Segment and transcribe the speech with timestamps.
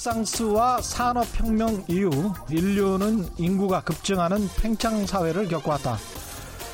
[0.00, 5.98] 르네상스와 산업혁명 이후 인류는 인구가 급증하는 팽창 사회를 겪어왔다.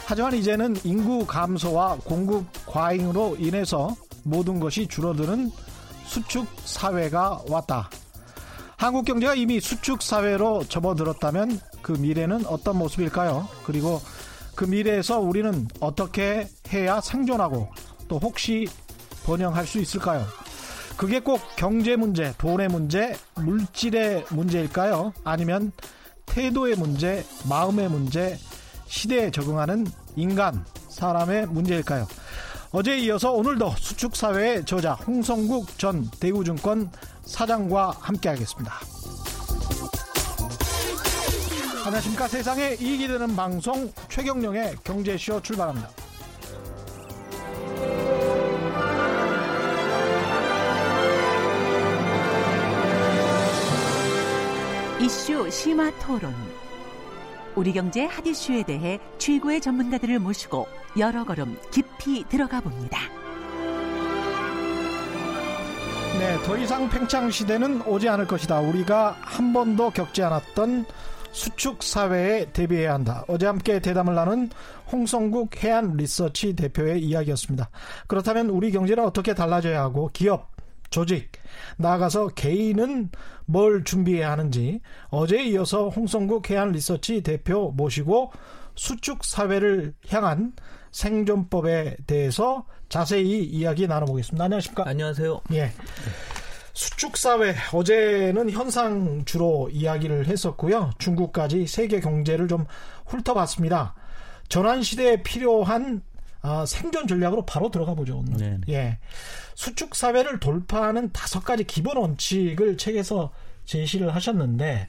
[0.07, 5.51] 하지만 이제는 인구 감소와 공급 과잉으로 인해서 모든 것이 줄어드는
[6.05, 7.91] 수축 사회가 왔다.
[8.77, 13.49] 한국 경제가 이미 수축 사회로 접어들었다면 그 미래는 어떤 모습일까요?
[13.65, 14.01] 그리고
[14.55, 17.69] 그 미래에서 우리는 어떻게 해야 생존하고
[18.09, 18.69] 또 혹시
[19.25, 20.25] 번영할 수 있을까요?
[20.97, 25.13] 그게 꼭 경제 문제, 돈의 문제, 물질의 문제일까요?
[25.25, 25.73] 아니면
[26.25, 28.39] 태도의 문제, 마음의 문제,
[28.87, 32.07] 시대에 적응하는 인간, 사람의 문제일까요?
[32.73, 36.91] 어제에 이어서 오늘도 수축사회의 저자 홍성국 전 대우증권
[37.25, 38.75] 사장과 함께하겠습니다.
[41.85, 42.27] 안녕하십니까.
[42.27, 45.89] 세상에 이익이 되는 방송 최경령의 경제쇼 출발합니다.
[54.99, 56.35] 이슈 심화 토론.
[57.55, 60.67] 우리 경제 핫 이슈에 대해 최고의 전문가들을 모시고
[60.99, 62.99] 여러 걸음 깊이 들어가 봅니다.
[66.19, 68.61] 네, 더 이상 팽창 시대는 오지 않을 것이다.
[68.61, 70.87] 우리가 한 번도 겪지 않았던
[71.33, 73.23] 수축 사회에 대비해야 한다.
[73.29, 74.49] 어제 함께 대담을 나눈
[74.91, 77.69] 홍성국 해안 리서치 대표의 이야기였습니다.
[78.07, 80.56] 그렇다면 우리 경제는 어떻게 달라져야 하고 기업,
[80.91, 81.33] 조직,
[81.77, 83.11] 나아가서 개인은
[83.47, 88.33] 뭘 준비해야 하는지 어제에 이어서 홍성국 해안 리서치 대표 모시고
[88.75, 90.53] 수축 사회를 향한
[90.91, 94.45] 생존법에 대해서 자세히 이야기 나눠보겠습니다.
[94.45, 94.85] 안녕하십니까?
[94.87, 95.41] 안녕하세요.
[95.53, 95.73] 예.
[96.73, 100.91] 수축 사회 어제는 현상 주로 이야기를 했었고요.
[100.99, 102.67] 중국까지 세계 경제를 좀
[103.07, 103.95] 훑어봤습니다.
[104.49, 106.03] 전환 시대에 필요한
[106.47, 108.19] 아, 생존 전략으로 바로 들어가 보죠.
[108.19, 108.37] 오늘.
[108.37, 108.61] 네네.
[108.69, 108.99] 예.
[109.57, 113.33] 수축 사회를 돌파하는 다섯 가지 기본 원칙을 책에서
[113.65, 114.87] 제시를 하셨는데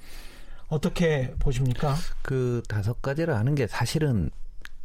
[0.67, 1.95] 어떻게 보십니까?
[2.21, 4.29] 그 다섯 가지를 아는 게 사실은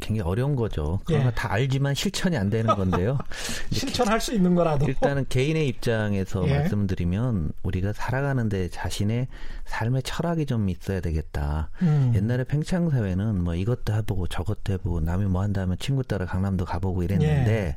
[0.01, 1.01] 굉장히 어려운 거죠.
[1.05, 1.31] 그러나 예.
[1.33, 3.19] 다 알지만 실천이 안 되는 건데요.
[3.71, 6.59] 실천할 수 있는 거라도 일단은 개인의 입장에서 예.
[6.59, 9.29] 말씀드리면 우리가 살아가는데 자신의
[9.65, 11.71] 삶의 철학이 좀 있어야 되겠다.
[11.83, 12.13] 음.
[12.15, 17.03] 옛날에 팽창 사회는 뭐 이것도 해보고 저것도 해보고 남이 뭐 한다면 친구 따라 강남도 가보고
[17.03, 17.77] 이랬는데 예.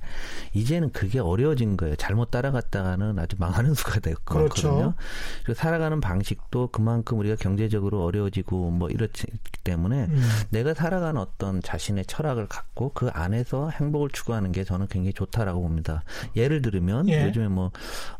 [0.54, 1.96] 이제는 그게 어려워진 거예요.
[1.96, 4.94] 잘못 따라갔다가는 아주 망하는 수가 되고 그렇죠.
[5.56, 9.26] 살아가는 방식도 그만큼 우리가 경제적으로 어려워지고 뭐 이렇기
[9.64, 10.22] 때문에 음.
[10.50, 16.04] 내가 살아가는 어떤 자신의 철학을 갖고 그 안에서 행복을 추구하는 게 저는 굉장히 좋다라고 봅니다.
[16.36, 17.26] 예를 들면 예.
[17.26, 17.72] 요즘에 뭐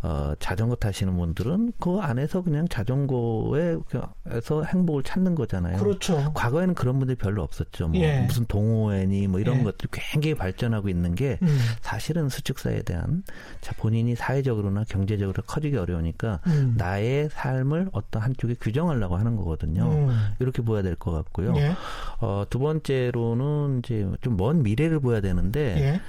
[0.02, 5.78] 어, 자전거 타시는 분들은 그 안에서 그냥 자전거 에서 행복을 찾는 거잖아요.
[5.78, 6.32] 그렇죠.
[6.34, 7.88] 과거에는 그런 분들이 별로 없었죠.
[7.90, 8.22] 뭐 예.
[8.22, 9.64] 무슨 동호회니 뭐 이런 예.
[9.64, 11.58] 것들이 굉장히 발전하고 있는 게 음.
[11.82, 13.24] 사실은 수축사에 대한
[13.62, 16.76] 자 본인이 사회적으로나 경제적으로 커지기 어려우니까 음.
[16.78, 19.90] 나의 삶을 어떤 한쪽에 규정하려고 하는 거거든요.
[19.92, 20.10] 음.
[20.40, 21.54] 이렇게 보아야 될 것 같고요.
[21.58, 21.74] 예.
[22.20, 26.02] 어, 두 번째로는 이제 좀 먼 미래를 보야 되는데 예.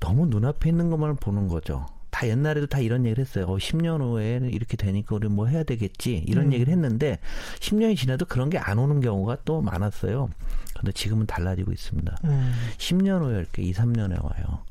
[0.00, 1.86] 너무 눈앞에 있는 것만 보는 거죠.
[2.12, 3.46] 다 옛날에도 다 이런 얘기를 했어요.
[3.46, 6.24] 어, 10년 후에 이렇게 되니까 우리 뭐 해야 되겠지.
[6.28, 6.52] 이런 음.
[6.52, 7.18] 얘기를 했는데
[7.58, 10.28] 10년이 지나도 그런 게 안 오는 경우가 또 많았어요.
[10.78, 12.16] 근데 지금은 달라지고 있습니다.
[12.24, 12.52] 음.
[12.76, 14.62] 10년 후에 이렇게 2, 3년에 와요.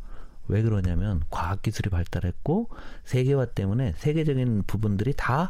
[0.48, 2.70] 왜 그러냐면 과학 기술이 발달했고
[3.06, 5.50] 세계화 때문에 세계적인 부분들이 다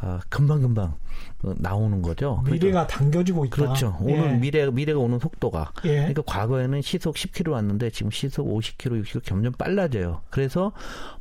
[0.00, 0.98] 어, 금방 금방 어,
[1.42, 2.42] 나오는 거죠.
[2.46, 3.54] 미래가 당겨지고 있다.
[3.56, 3.96] 그렇죠.
[4.08, 4.12] 예.
[4.12, 5.72] 오는 미래 미래가 오는 속도가.
[5.84, 5.96] 예.
[5.98, 10.22] 그러니까 과거에는 시속 10km 왔는데 지금 시속 50km, 60km 점점 빨라져요.
[10.30, 10.72] 그래서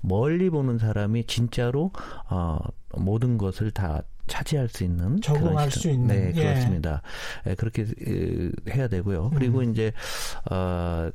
[0.01, 1.91] 멀리 보는 사람이 진짜로
[2.29, 2.57] 어
[2.95, 5.89] 모든 것을 다 차지할 수 있는 적응할 수.
[5.89, 6.07] 있는.
[6.07, 6.43] 네 예.
[6.43, 7.01] 그렇습니다.
[7.45, 9.31] 예, 그렇게 에, 해야 되고요.
[9.35, 9.71] 그리고 음.
[9.71, 9.91] 이제
[10.49, 11.09] 어.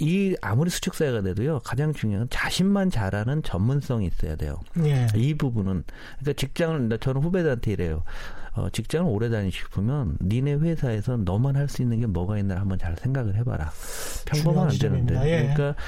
[0.00, 4.58] 이 아무리 수축사회가 돼도요 가장 중요한 건 자신만 잘하는 전문성이 있어야 돼요.
[4.82, 5.06] 예.
[5.14, 5.84] 이 부분은
[6.18, 8.02] 그러니까 직장을 저는 후배들한테 이래요.
[8.54, 12.78] 어, 직장을 오래 다니고 싶으면 니네 회사에서 너만 할 수 있는 게 뭐가 있나 한번
[12.78, 13.70] 잘 생각을 해봐라.
[14.26, 15.14] 평범하면 안 되는데.
[15.24, 15.54] 예.
[15.54, 15.80] 그러니까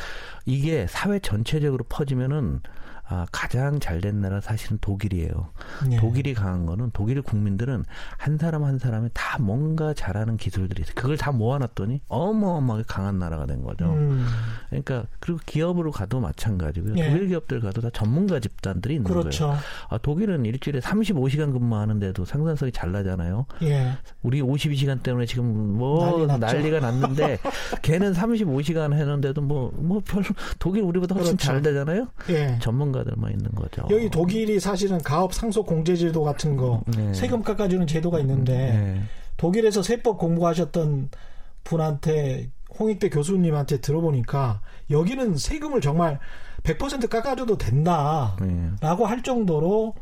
[0.47, 2.61] 이게 사회 전체적으로 퍼지면은
[3.09, 5.51] 아, 가장 잘 된 나라 사실은 독일이에요.
[5.93, 5.97] 예.
[5.97, 7.85] 독일이 강한 거는 독일 국민들은
[8.17, 10.95] 한 사람 한 사람이 다 뭔가 잘하는 기술들이 있어요.
[10.97, 13.85] 그걸 다 모아놨더니 어마어마하게 강한 나라가 된 거죠.
[13.93, 14.27] 음.
[14.71, 16.95] 그러니까 그리고 기업으로 가도 마찬가지고요.
[16.97, 17.11] 예.
[17.11, 19.21] 독일 기업들 가도 다 전문가 집단들이 있는 거예요.
[19.21, 19.55] 그렇죠.
[19.89, 23.47] 아, 독일은 일주일에 35시간 근무하는데도 생산성이 잘 나잖아요.
[23.63, 23.93] 예.
[24.23, 26.41] 우리 52시간 때문에 지금 뭐 난리.
[26.41, 27.39] 난리가 났는데
[27.83, 30.25] 걔는 35시간 했는데도 뭐뭐별
[30.59, 31.47] 독일 우리보다 훨씬 그렇죠.
[31.47, 32.09] 잘 되잖아요.
[32.31, 32.59] 예.
[32.61, 33.87] 전문가 들만 있는 거죠.
[33.91, 37.13] 여기 독일이 사실은 가업 상속 공제 제도 같은 거 네.
[37.15, 39.03] 세금 깎아주는 제도가 있는데 네.
[39.37, 41.11] 독일에서 세법 공부하셨던
[41.65, 44.61] 분한테 홍익대 교수님한테 들어보니까
[44.91, 46.19] 여기는 세금을 정말
[46.63, 49.05] 100% 깎아줘도 된다라고 네.
[49.05, 49.95] 할 정도로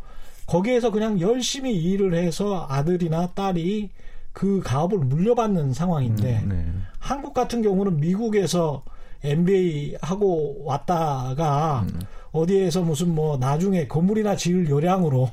[0.47, 3.91] 거기에서 그냥 열심히 일을 해서 아들이나 딸이
[4.33, 6.73] 그 가업을 물려받는 상황인데 음, 네.
[6.99, 8.83] 한국 같은 경우는 미국에서
[9.23, 12.01] MBA 하고 왔다가 음.
[12.33, 15.31] 어디에서 무슨 뭐 나중에 건물이나 지을 요량으로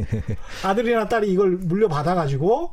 [0.64, 2.72] 아들이나 딸이 이걸 물려받아가지고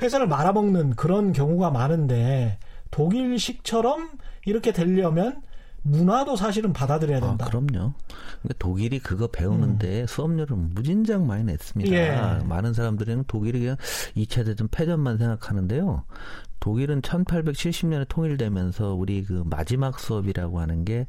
[0.00, 2.58] 회사를 말아먹는 그런 경우가 많은데
[2.90, 4.10] 독일식처럼
[4.46, 5.42] 이렇게 되려면
[5.82, 7.46] 문화도 사실은 받아들여야 아, 된다.
[7.46, 7.94] 그럼요.
[8.42, 11.90] 근데 독일이 그거 배우는데 수업료를 무진장 많이 냈습니다.
[11.90, 12.40] 음.
[12.42, 12.44] 예.
[12.46, 13.76] 많은 사람들은 독일이 그냥
[14.16, 16.04] 2차 대전 패전만 생각하는데요.
[16.68, 21.06] 독일은 1870년에 통일되면서 우리 그 마지막 수업이라고 하는 게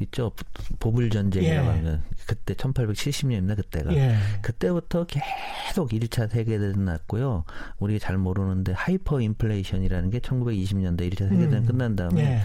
[0.00, 0.32] 있죠.
[0.80, 1.70] 보불 전쟁이라고 예.
[1.70, 4.16] 하는 그때 1870년이나 그때가 예.
[4.42, 7.44] 그때부터 계속 1차 세계대전 났고요.
[7.78, 11.66] 우리 잘 모르는데 하이퍼 인플레이션이라는 게 1920년대 1차 세계대전 음.
[11.66, 12.42] 끝난 다음에 예.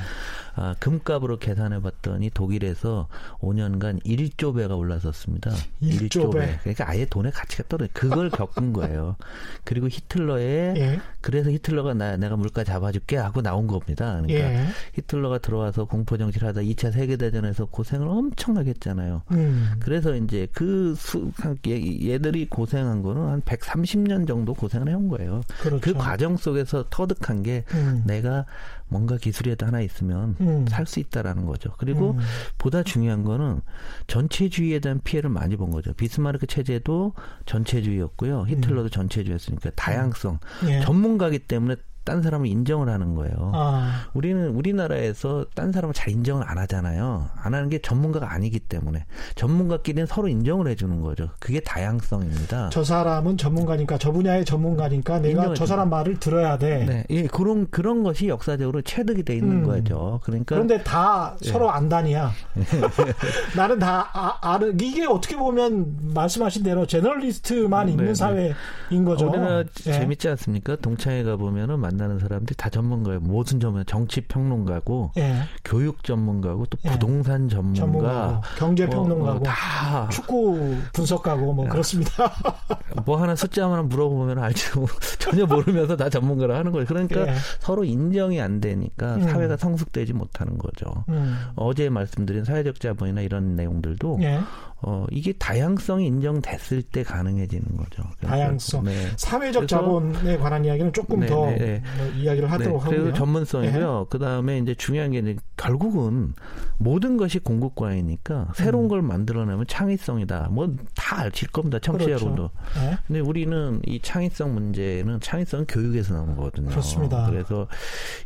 [0.53, 3.07] 아, 금값으로 계산해 봤더니 독일에서
[3.39, 5.51] 5년간 1조 배가 올라섰습니다.
[5.81, 6.57] 1조 배.
[6.61, 7.89] 그러니까 아예 돈의 가치가 떨어져.
[7.93, 9.15] 그걸 겪은 거예요.
[9.63, 10.99] 그리고 히틀러의 예.
[11.21, 14.19] 그래서 히틀러가 나 내가 물가 잡아줄게 하고 나온 겁니다.
[14.21, 14.67] 그러니까 예.
[14.93, 19.23] 히틀러가 들어와서 공포 정치를 하다 2차 세계 대전에서 고생을 엄청나게 했잖아요.
[19.31, 19.73] 음.
[19.79, 21.31] 그래서 이제 그 수,
[21.67, 25.41] 얘, 얘들이 고생한 거는 한 130년 정도 고생을 해온 거예요.
[25.61, 25.81] 그렇죠.
[25.81, 28.03] 그 과정 속에서 터득한 게 음.
[28.05, 28.45] 내가
[28.91, 30.65] 뭔가 기술이라도 하나 있으면 음.
[30.67, 31.73] 살수 있다라는 거죠.
[31.77, 32.19] 그리고 음.
[32.57, 33.61] 보다 중요한 거는
[34.07, 35.93] 전체주의에 대한 피해를 많이 본 거죠.
[35.93, 37.13] 비스마르크 체제도
[37.45, 38.45] 전체주의였고요.
[38.47, 40.39] 히틀러도 전체주의였으니까 다양성.
[40.67, 40.81] 예.
[40.81, 43.51] 전문가기 때문에 딴 사람을 인정을 하는 거예요.
[43.53, 44.07] 아.
[44.13, 47.29] 우리는 우리나라에서 딴 사람을 잘 인정을 안 하잖아요.
[47.35, 49.05] 안 하는 게 전문가가 아니기 때문에
[49.35, 51.29] 전문가끼리는 서로 인정을 해주는 거죠.
[51.39, 52.69] 그게 다양성입니다.
[52.71, 56.85] 저 사람은 전문가니까 저 분야의 전문가니까 내가 저 사람 말을 들어야 돼.
[56.85, 59.63] 네, 예, 그런 그런 것이 역사적으로 체득이 돼 있는 음.
[59.63, 60.19] 거죠.
[60.23, 61.49] 그러니까 그런데 다 예.
[61.49, 62.31] 서로 안다니야.
[63.55, 64.09] 나는 다
[64.41, 68.13] 아, 는 이게 어떻게 보면 말씀하신 대로 제너리스트만 네, 있는 네.
[68.13, 69.29] 사회인 거죠.
[69.29, 69.91] 우리나라 예.
[69.91, 70.75] 재밌지 않습니까?
[70.77, 73.19] 동창회 가 보면은 만나는 사람들이 다 전문가예요.
[73.19, 73.83] 무슨 전문?
[73.85, 75.43] 정치 평론가고, 예.
[75.63, 76.91] 교육 전문가고, 또 예.
[76.91, 80.09] 부동산 전문가, 전문가고 경제 평론가고 뭐, 뭐 다.
[80.09, 82.31] 축구 분석가고 뭐 그렇습니다.
[83.05, 84.87] 뭐 하나 숫자 하나 물어보면 알지 뭐
[85.19, 86.85] 전혀 모르면서 다 전문가를 하는 거예요.
[86.85, 87.35] 그러니까 예.
[87.59, 89.21] 서로 인정이 안 되니까 음.
[89.21, 91.05] 사회가 성숙되지 못하는 거죠.
[91.09, 91.37] 음.
[91.55, 94.39] 어제 말씀드린 사회적 자본이나 이런 내용들도 예.
[94.83, 98.03] 어 이게 다양성이 인정됐을 때 가능해지는 거죠.
[98.17, 98.83] 그래서, 다양성.
[98.83, 99.09] 네.
[99.15, 101.83] 사회적 그래서- 자본에 관한 이야기는 조금 네, 더 네, 네.
[101.97, 103.13] 뭐 이야기를 하도록 네, 그리고 하고요.
[103.13, 104.07] 전문성이고요.
[104.09, 106.33] 그 다음에 이제 중요한 게 이제 결국은
[106.79, 108.89] 모든 것이 공급 과잉이니까 새로운 음.
[108.89, 110.47] 걸 만들어내면 창의성이다.
[110.49, 111.77] 뭐다 알칠 겁니다.
[111.77, 112.25] 청취자 그렇죠.
[112.25, 112.49] 여러분도.
[112.83, 112.97] 예.
[113.05, 116.69] 근데 우리는 이 창의성 문제는 창의성 교육에서 나오는 거거든요.
[116.69, 117.27] 그렇습니다.
[117.29, 117.67] 그래서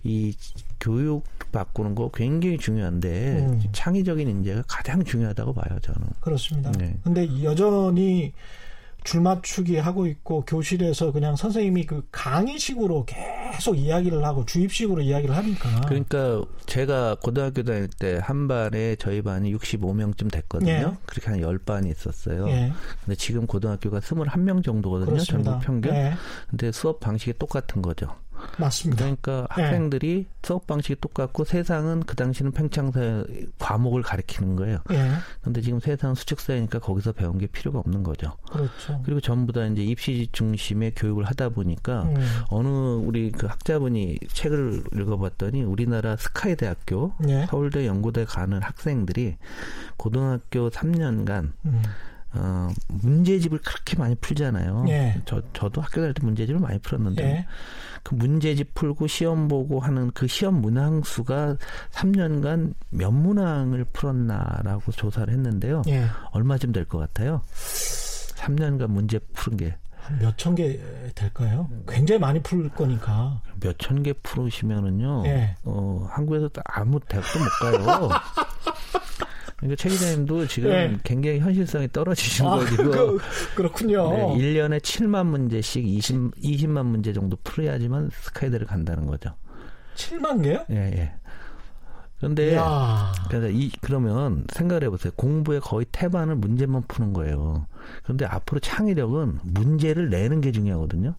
[0.04, 0.34] 이
[0.80, 1.24] 교육
[1.56, 3.62] 바꾸는 거 굉장히 중요한데 음.
[3.72, 6.02] 창의적인 인재가 가장 중요하다고 봐요 저는.
[6.20, 6.72] 그렇습니다.
[6.74, 6.96] 네.
[7.04, 8.34] 근데 여전히
[9.06, 15.82] 줄 맞추기 하고 있고 교실에서 그냥 선생님이 그 강의식으로 계속 이야기를 하고 주입식으로 이야기를 하니까
[15.82, 20.72] 그러니까 제가 고등학교 다닐 때 한 반에 저희 반이 65명쯤 됐거든요.
[20.72, 20.92] 예.
[21.06, 22.50] 그렇게 한 10반이 있었어요.
[22.50, 22.74] 예,
[23.04, 25.12] 근데 지금 고등학교가 21명 정도거든요.
[25.12, 25.52] 그렇습니다.
[25.52, 25.94] 전국 평균.
[25.94, 26.14] 예,
[26.50, 28.08] 근데 수업 방식이 똑같은 거죠.
[28.58, 29.04] 맞습니다.
[29.04, 29.64] 그러니까 예.
[29.64, 33.26] 학생들이 수업 방식이 똑같고 세상은 그 당시는 팽창사
[33.60, 34.80] 과목을 가리키는 거예요.
[34.92, 35.12] 예,
[35.42, 38.34] 근데 지금 세상은 수축사니까 거기서 배운 게 필요가 없는 거죠.
[38.52, 39.02] 그렇죠.
[39.04, 42.16] 그리고 전부 다 이제 입시 중심의 교육을 하다 보니까 음,
[42.50, 49.38] 어느 우리 그 학자분이 책을 읽어봤더니 우리나라 스카이 대학교, 예, 서울대 연고대 가는 학생들이
[49.98, 51.82] 고등학교 3년간 음,
[52.36, 54.86] 어, 문제집을 그렇게 많이 풀잖아요.
[54.90, 55.22] 예.
[55.26, 57.46] 저 저도 학교 다닐 때 문제집을 많이 풀었는데 예,
[58.04, 61.56] 그 문제집 풀고 시험 보고 하는 그 시험 문항 수가
[61.92, 65.82] 3년간 몇 문항을 풀었나라고 조사를 했는데요.
[65.88, 66.06] 예.
[66.32, 67.42] 얼마쯤 될 것 같아요?
[68.36, 70.80] 3년간 문제 푸른 게몇 천 개
[71.16, 71.68] 될까요?
[71.88, 73.42] 굉장히 많이 풀 거니까.
[73.62, 75.56] 몇 천 개 풀으시면은요, 예.
[75.64, 78.10] 어, 한국에서 또 아무 대학도 못 가요.
[79.66, 80.98] 그러니까 최 기자님도 지금 예.
[81.04, 83.20] 굉장히 현실성이 떨어지신 아, 거고, 그,
[83.56, 84.10] 그렇군요.
[84.12, 89.34] 네, 1년에 7만 문제씩 20, 20만 문제 정도 풀어야지만 스카이대를 간다는 거죠.
[89.96, 90.66] 7만 개요?
[90.70, 91.14] 예, 예.
[92.18, 95.12] 그런데, 야 그러니까 이, 그러면 생각을 해보세요.
[95.16, 97.68] 공부의 거의 태반을 문제만 푸는 거예요.
[98.04, 101.16] 그런데 앞으로 창의력은 문제를 내는 게 중요하거든요.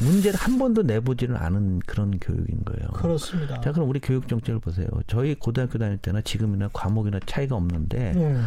[0.00, 2.88] 문제를 한 번도 내보지를 않은 그런 교육인 거예요.
[2.94, 3.60] 그렇습니다.
[3.60, 4.86] 자, 그럼 우리 교육 정책을 보세요.
[5.06, 8.44] 저희 고등학교 다닐 때나 지금이나 과목이나 차이가 없는데 음,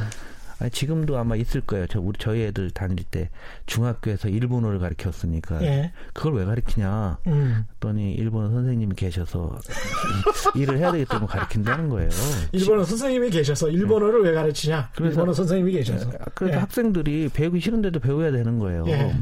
[0.59, 1.85] 아니, 지금도 아마 있을 거예요.
[1.87, 3.29] 저 우리 저희 애들 다닐 때
[3.65, 5.91] 중학교에서 일본어를 가르쳤으니까 예.
[6.13, 7.17] 그걸 왜 가르치냐?
[7.27, 7.65] 음.
[7.73, 9.57] 했더니 일본어 선생님이 계셔서
[10.55, 12.09] 일을 해야 되기 때문에 가르친다는 거예요.
[12.53, 14.91] 일본어 선생님이 계셔서 일본어를 왜 가르치냐?
[14.95, 16.11] 그래서- 일본어 선생님이 계셔서.
[16.35, 16.59] 그래서 예.
[16.59, 18.85] 학생들이 배우기 싫은데도 배워야 되는 거예요.
[18.87, 19.13] 예.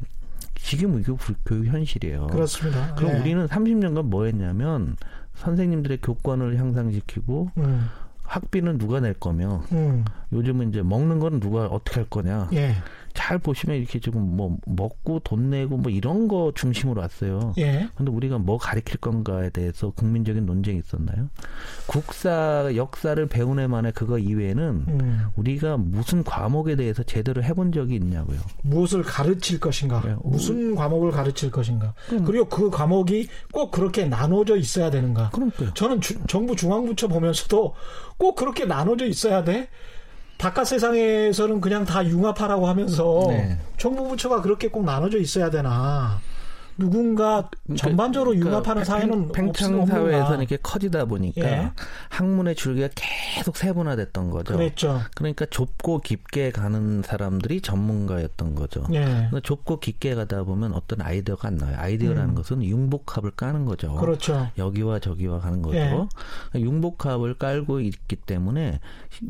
[0.63, 2.27] 지금 이게 교- 교육 현실이에요.
[2.27, 2.95] 그렇습니다.
[2.95, 3.19] 그럼 예.
[3.19, 4.95] 우리는 30년간 뭐 했냐면
[5.35, 7.87] 선생님들의 교권을 향상시키고 음.
[8.23, 10.05] 학비는 누가 낼 거며 음.
[10.31, 12.49] 요즘은 이제 먹는 거는 누가 어떻게 할 거냐.
[12.53, 12.75] 예.
[13.13, 17.53] 잘 보시면 이렇게 지금 뭐 먹고 돈 내고 뭐 이런 거 중심으로 왔어요.
[17.57, 17.87] 예.
[17.95, 21.29] 근데 우리가 뭐 가르칠 건가에 대해서 국민적인 논쟁이 있었나요?
[21.87, 25.25] 국사 역사를 배우네 만에 그거 이외에는 음.
[25.35, 28.39] 우리가 무슨 과목에 대해서 제대로 해본 적이 있냐고요.
[28.63, 30.01] 무엇을 가르칠 것인가?
[30.07, 30.15] 예.
[30.23, 31.93] 무슨 과목을 가르칠 것인가?
[32.07, 35.29] 그럼- 그리고 그 과목이 꼭 그렇게 나눠져 있어야 되는가?
[35.31, 35.73] 그러니까요.
[35.73, 37.75] 저는 주- 정부 중앙부처 보면서도
[38.17, 39.67] 꼭 그렇게 나눠져 있어야 돼?
[40.43, 43.57] 바깥 세상에서는 그냥 다 융합하라고 하면서 네.
[43.77, 46.19] 정부 부처가 그렇게 꼭 나눠져 있어야 되나?
[46.77, 49.85] 누군가 전반적으로 융합하는 사회는 팽창?
[49.85, 51.71] 사회에서는 이렇게 커지다 보니까 예.
[52.09, 54.53] 학문의 줄기가 계속 세분화됐던 거죠.
[54.53, 55.01] 그랬죠.
[55.15, 58.83] 그러니까 좁고 깊게 가는 사람들이 전문가였던 거죠.
[58.93, 59.29] 예.
[59.43, 61.75] 좁고 깊게 가다 보면 어떤 아이디어가 안 나와요.
[61.79, 62.35] 아이디어라는 음.
[62.35, 63.95] 것은 융복합을 까는 거죠.
[63.95, 64.47] 그렇죠.
[64.57, 65.77] 여기와 저기와 가는 거죠.
[65.77, 66.59] 예.
[66.59, 68.79] 융복합을 깔고 있기 때문에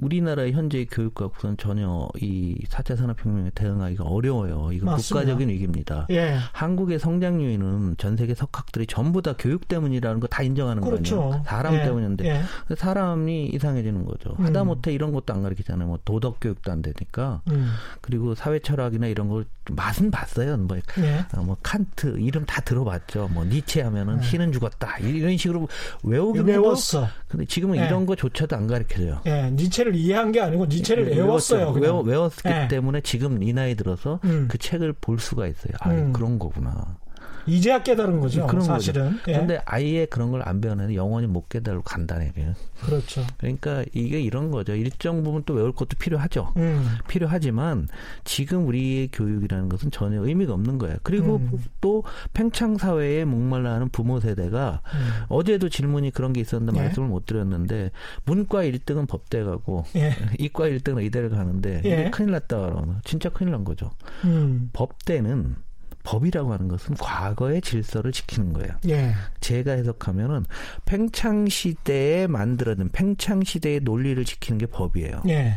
[0.02, 4.70] 우리나라의 현재의 교육과국은 전혀 이 4차 산업혁명에 대응하기가 어려워요.
[4.72, 5.20] 이건 맞습니다.
[5.20, 6.08] 국가적인 위기입니다.
[6.12, 6.38] 예.
[6.54, 11.18] 한국의 성장 요인은 전 세계 석학들이 전부 다 교육 때문이라는 거 다 인정하는 그렇죠.
[11.30, 11.44] 거예요.
[11.46, 11.84] 사람 예.
[11.84, 12.76] 때문인데 예.
[12.76, 14.36] 사람이 이상해지는 거죠.
[14.40, 14.46] 음.
[14.46, 15.88] 하다못해 이런 것도 안 가르치잖아요.
[15.88, 17.42] 뭐 도덕 교육도 안 되니까.
[17.50, 17.72] 음.
[18.02, 20.58] 그리고 사회 철학이나 이런 걸 맛은 봤어요.
[20.58, 21.26] 뭐, 예.
[21.38, 23.30] 어, 뭐 칸트 이름 다 들어봤죠.
[23.32, 25.68] 뭐 니체 하면은 신은 죽었다 이런 식으로
[26.04, 26.54] 외우기도 네.
[26.54, 27.08] 외웠어.
[27.28, 27.86] 근데 지금은 예.
[27.86, 29.22] 이런 거조차도 안 가르쳐줘요.
[29.28, 29.52] 예.
[29.52, 31.72] 니체를 이해한 게 아니고 니체를 외웠어요.
[31.72, 32.68] 외워, 외웠기 예.
[32.68, 34.48] 때문에 지금 이 나이 들어서 음.
[34.50, 35.74] 그 책을 볼 수가 있어요.
[35.80, 36.12] 아 음.
[36.12, 36.98] 그런 거구나.
[37.48, 38.48] 이제야 깨달은 거죠.
[38.48, 39.18] 그런 사실은.
[39.18, 39.32] 거죠.
[39.32, 39.38] 예.
[39.38, 41.84] 근데 아예 그런 걸 안 배우면 영원히 못 깨달고
[42.22, 42.54] 얘기예요.
[42.82, 43.26] 그렇죠.
[43.38, 44.76] 그러니까 이게 이런 거죠.
[44.76, 46.54] 일정 부분 또 외울 것도 필요하죠.
[46.58, 46.86] 음.
[47.08, 47.88] 필요하지만
[48.24, 50.98] 지금 우리의 교육이라는 것은 전혀 의미가 없는 거예요.
[51.04, 51.58] 그리고 음.
[51.82, 55.24] 또 팽창 사회에 목말라하는 부모 세대가 음.
[55.30, 56.84] 어제도 질문이 그런 게 있었는데 예.
[56.86, 57.92] 말씀을 못 드렸는데
[58.26, 60.14] 문과 1등은 법대 가고 예.
[60.40, 62.10] 이과 1등은 의대를 가는데 예.
[62.12, 63.92] 큰일 났다 그러면 진짜 큰일 난 거죠.
[64.26, 64.70] 음.
[64.74, 65.56] 법대는
[66.04, 68.74] 법이라고 하는 것은 과거의 질서를 지키는 거예요.
[68.90, 69.14] 예.
[69.40, 70.46] 제가 해석하면은
[70.86, 75.24] 팽창 시대에 만들어낸 팽창 시대의 논리를 지키는 게 법이에요.
[75.30, 75.56] 예.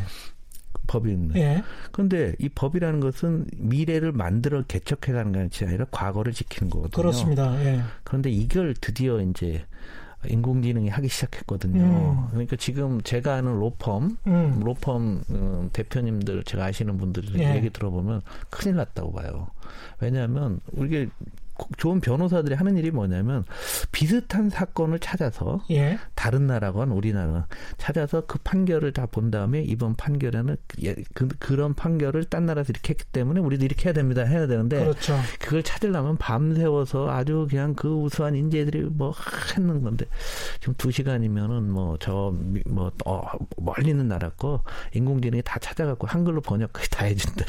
[0.87, 1.39] 법인데.
[1.39, 1.63] 예.
[1.91, 7.01] 그런데 이 법이라는 것은 미래를 만들어 개척해가는 것이 아니라 과거를 지키는 거거든요.
[7.01, 7.63] 그렇습니다.
[7.65, 7.81] 예.
[8.03, 9.65] 그런데 이걸 드디어 이제
[10.29, 11.81] 인공지능이 하기 시작했거든요.
[11.81, 12.27] 음.
[12.29, 14.59] 그러니까 지금 제가 아는 로펌, 음.
[14.63, 14.97] 로펌
[15.29, 17.55] 음, 대표님들 제가 아시는 분들 예.
[17.55, 19.47] 얘기 들어보면 큰일 났다고 봐요.
[19.99, 21.09] 왜냐하면 우리
[21.77, 23.43] 좋은 변호사들이 하는 일이 뭐냐면
[23.91, 25.97] 비슷한 사건을 찾아서 예.
[26.15, 27.45] 다른 나라건 우리나라건
[27.77, 32.89] 찾아서 그 판결을 다 본 다음에 이번 판결에는 예, 그, 그런 판결을 딴 나라에서 이렇게
[32.91, 35.17] 했기 때문에 우리도 이렇게 해야 됩니다 해야 되는데 그렇죠.
[35.39, 39.13] 그걸 찾으려면 밤새워서 아주 그냥 그 우수한 인재들이 뭐
[39.57, 40.05] 했는 건데
[40.59, 43.21] 지금 두 시간이면은 뭐 저뭐 어,
[43.57, 44.61] 멀리 있는 나라 거
[44.93, 47.45] 인공지능이 다 찾아갖고 한글로 번역까지 다 해준다.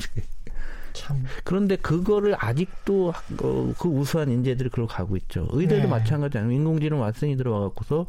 [0.98, 1.24] 참.
[1.44, 3.12] 그런데 그거를 아직도
[3.42, 5.46] 어, 그 우수한 인재들이 그걸 가고 있죠.
[5.52, 5.88] 의대도 네.
[5.88, 6.50] 마찬가지잖아요.
[6.52, 8.06] 인공지능 왓슨이 들어와갖고서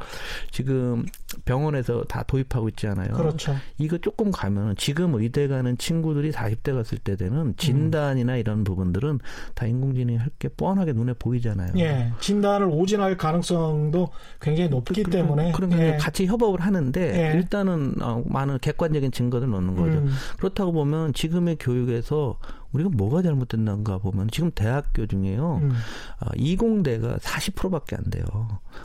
[0.51, 1.05] 지금
[1.46, 3.13] 병원에서 다 도입하고 있지 않아요.
[3.13, 3.55] 그렇죠.
[3.77, 9.19] 이거 조금 가면 지금 의대 가는 친구들이 40대 갔을 때 되는 진단이나 이런 부분들은
[9.55, 11.74] 다 인공지능이 할 게 뻔하게 눈에 보이잖아요.
[11.79, 12.13] 예.
[12.22, 14.08] 진단을 오진할 가능성도
[14.39, 15.98] 굉장히 높기 그- 때문에 그런 게 예.
[15.98, 17.01] 같이 협업을 하는데
[17.34, 17.36] 예.
[17.38, 19.98] 일단은 어, 많은 객관적인 증거를 넣는 거죠.
[19.98, 20.10] 음.
[20.38, 22.38] 그렇다고 보면 지금의 교육에서
[22.72, 25.60] 우리가 뭐가 잘못됐는가 보면 지금 대학교 중에요.
[25.62, 25.72] 음.
[26.20, 28.24] 아, 이공대가 40%밖에 안 돼요.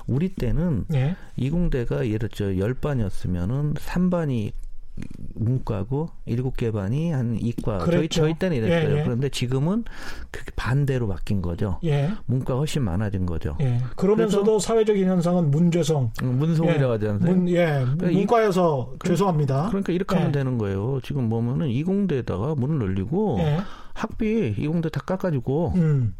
[0.06, 1.16] 우리 때는 예.
[1.36, 4.52] 이공대가 예를 들어 10반이었으면은 3반이
[5.34, 7.78] 문과고 7개 반이 한 이과.
[7.80, 8.22] 저희 그랬죠.
[8.22, 8.94] 저희 때는 이랬어요.
[8.94, 9.02] 예, 예.
[9.04, 9.84] 그런데 지금은
[10.30, 11.78] 그게 반대로 바뀐 거죠.
[11.84, 12.10] 예.
[12.26, 13.56] 문과가 훨씬 많아진 거죠.
[13.60, 13.80] 예.
[13.96, 16.12] 그러면서도 사회적인 현상은 문죄성.
[16.22, 17.34] 음, 문송이라고 하지 않아요?
[17.34, 17.64] 문, 예.
[17.84, 19.68] 그러니까 이- 문과여서 죄송합니다.
[19.68, 20.32] 그러니까 이렇게 하면 예.
[20.32, 21.00] 되는 거예요.
[21.02, 23.58] 지금 보면은 이공대에다가 문을 늘리고 예.
[23.94, 26.14] 학비 이공대 다 깎아주고 음.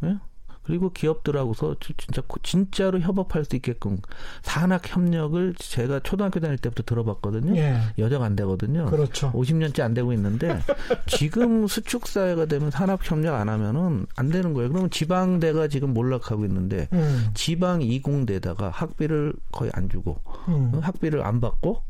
[0.65, 0.67] 예?
[0.67, 3.99] 그리고 기업들하고서 지- 진짜 진짜로 협업할 수 있게끔
[4.43, 7.57] 산학 협력을 제가 초등학교 다닐 때부터 들어봤거든요.
[7.57, 7.79] 예.
[7.99, 8.87] 여자가 안 되거든요.
[8.87, 9.31] 그렇죠.
[9.33, 10.59] 50년째 안 되고 있는데
[11.07, 14.69] 지금 수축 사회가 되면 산업 협력 안 하면은 안 되는 거예요.
[14.71, 17.29] 그러면 지방대가 지금 몰락하고 있는데 음.
[17.35, 20.19] 지방 이공대다가 학비를 거의 안 주고
[20.49, 20.73] 음.
[20.81, 21.83] 학비를 안 받고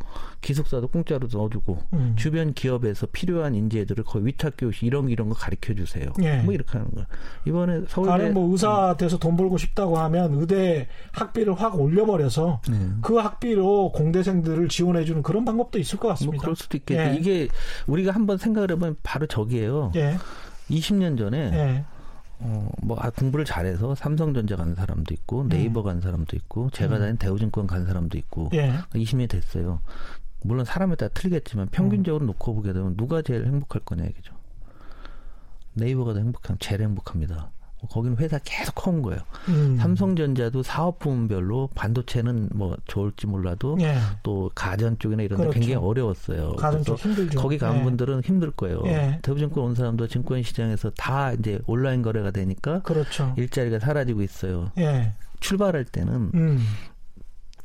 [0.44, 2.14] 기숙사도 공짜로 넣어주고 음.
[2.16, 6.12] 주변 기업에서 필요한 인재들을 거의 위탁 교육 이런 이런 거 가르쳐 주세요.
[6.22, 6.42] 예.
[6.42, 7.06] 뭐 이렇게 하는 거야.
[7.46, 12.76] 이번에 서울대 가령 뭐 의사 돼서 돈 벌고 싶다고 하면 의대 학비를 확 올려버려서 네.
[13.00, 16.42] 그 학비로 공대생들을 지원해 주는 그런 방법도 있을 것뭐 같습니다.
[16.42, 17.00] 그럴 수도 있겠죠.
[17.00, 17.16] 예.
[17.16, 17.48] 이게
[17.86, 19.92] 우리가 한번 생각을 해보면 바로 저기예요.
[19.96, 20.18] 예,
[20.68, 21.84] 20년 전에 예,
[22.40, 27.00] 어, 뭐 아, 공부를 잘해서 삼성전자 간 사람도 있고 네이버 간 사람도 있고 제가 음.
[27.00, 28.74] 다닌 대우증권 간 사람도 있고 예.
[28.92, 29.80] 20년이 됐어요.
[30.44, 34.34] 물론 사람에 따라 틀리겠지만 평균적으로 놓고 보게 되면 누가 제일 행복할 거냐 이거죠.
[35.72, 37.50] 네이버가 더 행복함, 제일 행복합니다.
[37.90, 39.20] 거기는 회사 계속 커온 거예요.
[39.48, 39.76] 음.
[39.76, 43.96] 삼성전자도 사업 부문별로 반도체는 뭐 좋을지 몰라도 예.
[44.22, 45.60] 또 가전 쪽이나 이런 데 그렇죠.
[45.60, 46.56] 굉장히 어려웠어요.
[46.56, 47.40] 가정 쪽 힘들죠.
[47.40, 47.82] 거기 간 예.
[47.82, 48.82] 분들은 힘들 거예요.
[48.86, 49.18] 예.
[49.22, 53.34] 대부증권 온 사람도 증권 시장에서 다 이제 온라인 거래가 되니까 그렇죠.
[53.36, 54.70] 일자리가 사라지고 있어요.
[54.78, 55.12] 예.
[55.40, 56.64] 출발할 때는 음.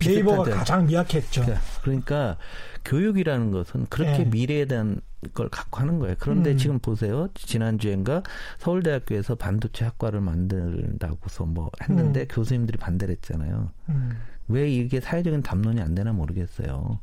[0.06, 1.46] 네이버가 가장 미약했죠.
[1.82, 2.38] 그러니까
[2.86, 4.26] 교육이라는 것은 그렇게 예.
[4.26, 5.02] 미래에 대한
[5.34, 6.16] 걸 갖고 하는 거예요.
[6.20, 6.58] 그런데 음.
[6.58, 7.28] 지금 보세요.
[7.34, 8.24] 지난주엔가
[8.60, 12.28] 서울대학교에서 반도체 학과를 만든다고서 뭐 했는데 음.
[12.30, 13.70] 교수님들이 반대를 했잖아요.
[13.90, 14.12] 음.
[14.48, 17.00] 왜 이게 사회적인 담론이 안 되나 모르겠어요.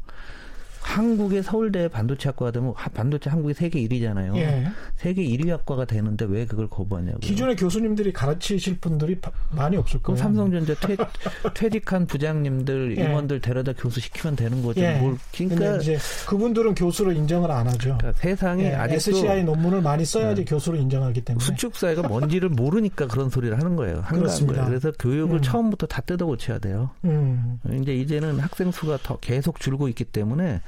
[0.86, 4.36] 한국의 서울대 반도체 학과가 되면 하- 반도체 한국이 세계 1위잖아요.
[4.36, 4.68] 예.
[4.94, 7.18] 세계 1위 학과가 되는데 왜 그걸 거부하냐고요.
[7.20, 10.16] 기존의 교수님들이 가르치실 분들이 바- 많이 없을 거예요.
[10.16, 10.96] 삼성전자 퇴,
[11.54, 13.04] 퇴직한 부장님들 예.
[13.04, 14.80] 임원들 데려다 교수 시키면 되는 거죠.
[14.80, 14.94] 예.
[15.00, 17.98] 뭘 그러니까, 이제 그분들은 교수로 인정을 안 하죠.
[17.98, 20.50] 그러니까 세상에 예, 아직도 SCI 논문을 많이 써야지 네.
[20.50, 21.44] 교수로 인정하기 때문에.
[21.44, 24.02] 수축 사회가 뭔지를 모르니까 그런 소리를 하는 거예요.
[24.08, 24.62] 그렇습니다.
[24.62, 24.68] 거예요.
[24.68, 25.42] 그래서 교육을 음.
[25.42, 26.90] 처음부터 다 뜯어 고쳐야 돼요.
[27.04, 27.58] 음.
[27.82, 30.60] 이제 이제는 학생 수가 더 계속 줄고 있기 때문에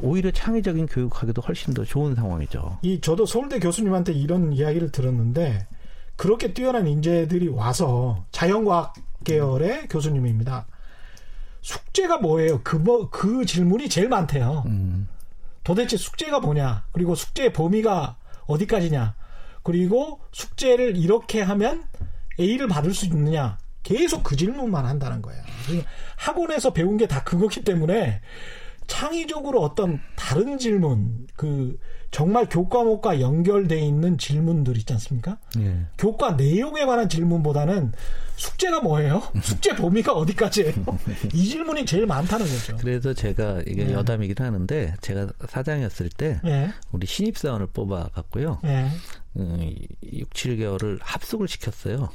[0.00, 2.78] 오히려 창의적인 교육하기도 훨씬 더 좋은 상황이죠.
[2.82, 5.66] 이 저도 서울대 교수님한테 이런 이야기를 들었는데
[6.16, 10.66] 그렇게 뛰어난 인재들이 와서 자연과학 계열의 교수님입니다.
[11.62, 12.60] 숙제가 뭐예요?
[12.62, 14.62] 그, 뭐, 그 질문이 제일 많대요.
[14.66, 15.08] 음.
[15.64, 16.84] 도대체 숙제가 뭐냐?
[16.92, 19.14] 그리고 숙제의 범위가 어디까지냐?
[19.62, 21.84] 그리고 숙제를 이렇게 하면
[22.40, 23.58] A를 받을 수 있느냐?
[23.82, 25.42] 계속 그 질문만 한다는 거예요.
[25.66, 28.20] 그러니까 학원에서 배운 게 다 그거기 때문에
[28.88, 31.78] 창의적으로 어떤 다른 질문, 그
[32.10, 35.38] 정말 교과목과 연결돼 있는 질문들 있지 않습니까?
[35.58, 35.86] 예.
[35.98, 37.92] 교과 내용에 관한 질문보다는
[38.36, 39.22] 숙제가 뭐예요?
[39.42, 40.72] 숙제 범위가 어디까지예요?
[41.34, 42.76] 이 질문이 제일 많다는 거죠.
[42.78, 43.92] 그래서 제가 이게 네.
[43.92, 48.60] 여담이긴 하는데 제가 사장이었을 때 예, 우리 신입 사원을 뽑아 갖고요.
[48.64, 48.88] 예,
[49.36, 52.08] 음, 6, 7개월을 합숙을 시켰어요.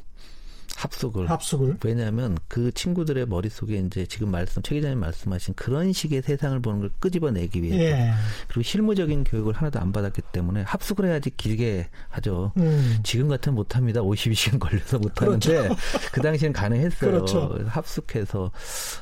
[0.75, 1.29] 합숙을.
[1.29, 1.77] 합숙을.
[1.83, 6.89] 왜냐하면 그 친구들의 머릿속에 이제 지금 말씀, 최 기자님 말씀하신 그런 식의 세상을 보는 걸
[6.99, 8.13] 끄집어내기 위해서 예,
[8.47, 12.51] 그리고 실무적인 교육을 하나도 안 받았기 때문에 합숙을 해야지 길게 하죠.
[12.57, 14.01] 음, 지금 같으면 못합니다.
[14.01, 15.69] 52시간 걸려서 못하는데
[16.11, 17.11] 그 당시엔 가능했어요.
[17.11, 17.59] 그렇죠.
[17.67, 18.51] 합숙해서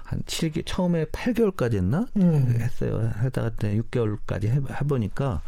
[0.03, 2.57] 한 7개 처음에 8개월까지 했나 음.
[2.59, 3.11] 했어요.
[3.15, 5.41] 하다가 6개월까지 해, 해보니까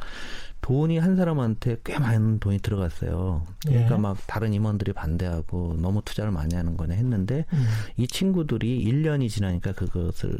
[0.63, 3.45] 돈이 한 사람한테 꽤 많은 돈이 들어갔어요.
[3.65, 3.99] 그러니까 예.
[3.99, 7.65] 막 다른 임원들이 반대하고 너무 투자를 많이 하는 거네 했는데 음.
[7.97, 10.37] 이 친구들이 1년이 지나니까 그것을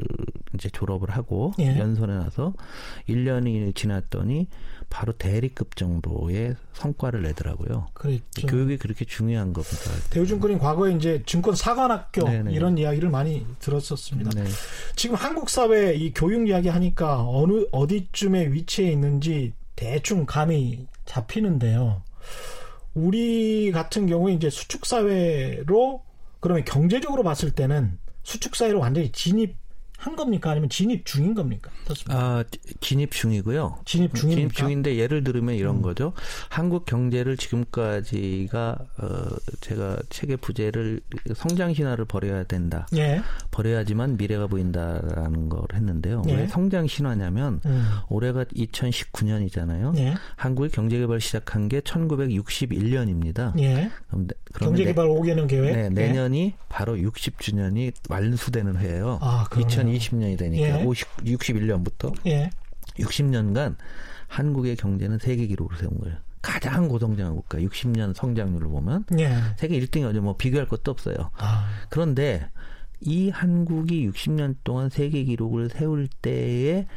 [0.54, 1.78] 이제 졸업을 하고 예.
[1.78, 2.54] 연수원에 나서
[3.10, 4.48] 1년이 지났더니
[4.90, 7.88] 바로 대리급 정도의 성과를 내더라고요.
[7.94, 8.48] 그랬죠.
[8.48, 9.92] 교육이 그렇게 중요한 겁니다.
[10.10, 12.54] 대우증권인 과거에 이제 증권 사관학교 네네.
[12.54, 14.30] 이런 이야기를 많이 들었었습니다.
[14.42, 14.46] 네.
[14.96, 19.52] 지금 한국 사회 이 교육 이야기 하니까 어느 어디쯤에 위치해 있는지
[19.84, 22.04] 대충 감이 잡히는데요.
[22.94, 26.02] 우리 같은 경우에 이제 수축 사회로
[26.40, 29.58] 그러면 경제적으로 봤을 때는 수축 사회로 완전히 진입
[30.04, 31.72] 한 겁니까 아니면 진입 중인 겁니까?
[31.86, 32.22] 어떻습니까?
[32.22, 32.44] 아,
[32.82, 33.80] 진입 중이고요.
[33.86, 34.36] 진입 중입니까?
[34.36, 35.82] 진입 중인데 예를 들으면 이런 음.
[35.82, 36.12] 거죠.
[36.50, 39.08] 한국 경제를 지금까지가 어
[39.62, 41.00] 제가 책의 부제를
[41.36, 42.86] 성장 신화를 버려야 된다.
[42.98, 43.22] 예.
[43.52, 46.24] 버려야지만 미래가 보인다라는 걸 했는데요.
[46.28, 46.36] 예.
[46.36, 47.88] 왜 성장 신화냐면 음.
[48.10, 49.98] 올해가 2019년이잖아요.
[50.00, 50.16] 예.
[50.36, 53.58] 한국이 경제 개발 시작한 게 1961년입니다.
[53.62, 53.90] 예.
[54.60, 55.74] 경제 개발 5개년 계획.
[55.74, 55.90] 네, 예.
[55.90, 59.20] 내년이 바로 60주년이 완수되는 해예요.
[59.22, 59.68] 아, 그러네요.
[59.98, 60.84] 2020년이 되니까 예.
[60.84, 62.50] 50, 61년부터 예.
[62.96, 63.76] 60년간
[64.28, 66.18] 한국의 경제는 세계 기록을 세운 거예요.
[66.42, 69.36] 가장 고성장한 국가 60년 성장률을 보면 예.
[69.58, 71.32] 세계 1등이 뭐 비교할 것도 없어요.
[71.38, 71.68] 아.
[71.90, 72.50] 그런데
[73.00, 76.88] 이 한국이 60년 동안 세계 기록을 세울 때의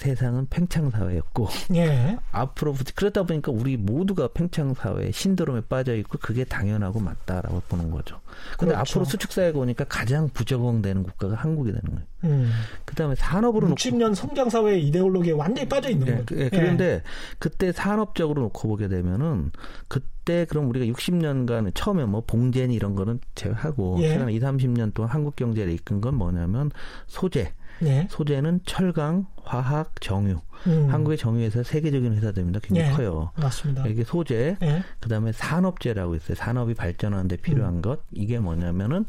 [0.00, 2.16] 세상은 팽창 사회였고 예.
[2.32, 8.18] 앞으로 그러다 보니까 우리 모두가 팽창 사회 신드롬에 빠져 있고 그게 당연하고 맞다라고 보는 거죠.
[8.58, 8.80] 근데 그렇죠.
[8.80, 12.06] 앞으로 수축 사회가 오니까 가장 부적응되는 국가가 한국이 되는 거예요.
[12.24, 12.50] 음.
[12.86, 16.38] 그다음에 산업으로 놓고 60년 성장 사회 이데올로기에 완전히 빠져 있는 예, 거죠.
[16.38, 17.02] 예, 그런데
[17.38, 19.52] 그때 산업적으로 놓고 보게 되면은
[19.88, 24.08] 그때 그럼 우리가 60년간 처음에 뭐 봉제니 이런 거는 제외하고 예.
[24.08, 26.70] 최근 2, 30년 동안 한국 경제를 이끈 건 뭐냐면
[27.06, 28.06] 소재 예.
[28.10, 30.38] 소재는 철강, 화학, 정유.
[30.66, 30.88] 음.
[30.90, 32.60] 한국의 정유회사 세계적인 회사들입니다.
[32.60, 32.94] 굉장히 예.
[32.94, 33.30] 커요.
[33.36, 33.86] 맞습니다.
[33.86, 34.82] 이게 소재, 예.
[35.00, 36.34] 그다음에 산업재라고 있어요.
[36.34, 37.82] 산업이 발전하는데 필요한 음.
[37.82, 38.00] 것.
[38.12, 39.06] 이게 뭐냐면은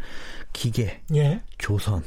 [0.53, 1.41] 기계, 예.
[1.57, 2.03] 조선,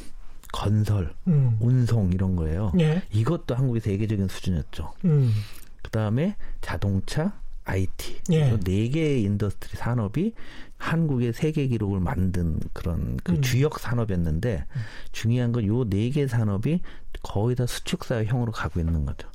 [0.53, 1.57] 건설, 음.
[1.61, 2.73] 운송 이런 거예요.
[2.81, 3.03] 예.
[3.13, 4.95] 이것도 한국의 세계적인 수준이었죠.
[5.05, 5.33] 음.
[5.83, 7.33] 그다음에 자동차,
[7.67, 8.59] IT 예.
[8.61, 10.35] 네 개의 industry 산업이
[10.79, 13.41] 한국의 세계 기록을 만든 그런 그 음.
[13.43, 14.81] 주역 산업이었는데 음.
[15.13, 16.81] 중요한 건 요 네 개 산업이
[17.23, 19.29] 거의 다 수축 사양으로 가고 있는 거죠.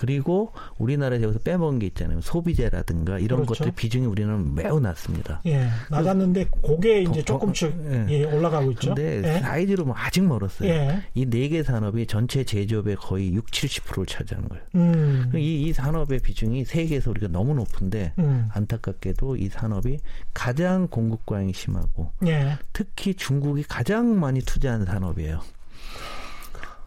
[0.00, 2.22] 그리고 우리나라에서 여기서 빼먹은 게 있잖아요.
[2.22, 3.64] 소비재라든가 이런 그렇죠.
[3.64, 5.42] 것들 비중이 우리는 매우 낮습니다.
[5.44, 8.06] 예, 낮았는데 그게 이제 조금씩 예.
[8.08, 8.94] 예, 올라가고 있죠.
[8.94, 9.40] 근데 예.
[9.40, 10.70] 사이즈로 뭐 아직 멀었어요.
[10.70, 11.02] 예.
[11.12, 14.64] 이네 개 산업이 전체 제조업의 거의 6, 70%를 차지하는 거예요.
[14.76, 15.32] 음.
[15.34, 18.48] 이, 이 산업의 비중이 세계에서 우리가 너무 높은데 음.
[18.54, 19.98] 안타깝게도 이 산업이
[20.32, 22.56] 가장 공급 과잉이 심하고 예.
[22.72, 25.42] 특히 중국이 가장 많이 투자하는 산업이에요.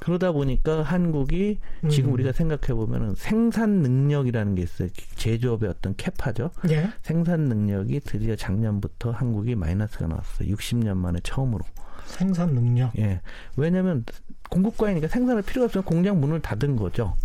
[0.04, 1.90] 그러다 보니까 한국이 음.
[1.90, 4.90] 지금 우리가 생각해 보면은 생산 능력이라는 게 있어요.
[5.16, 6.52] 제조업의 어떤 캐파죠.
[6.72, 6.90] 예.
[7.02, 10.54] 생산 능력이 드디어 작년부터 한국이 마이너스가 나왔어요.
[10.54, 11.64] 60년 만에 처음으로.
[12.06, 12.92] 생산 능력.
[13.00, 13.22] 예.
[13.56, 14.04] 왜냐하면
[14.50, 17.16] 공급과이니까 생산할 필요가 없으면 공장 문을 닫은 거죠.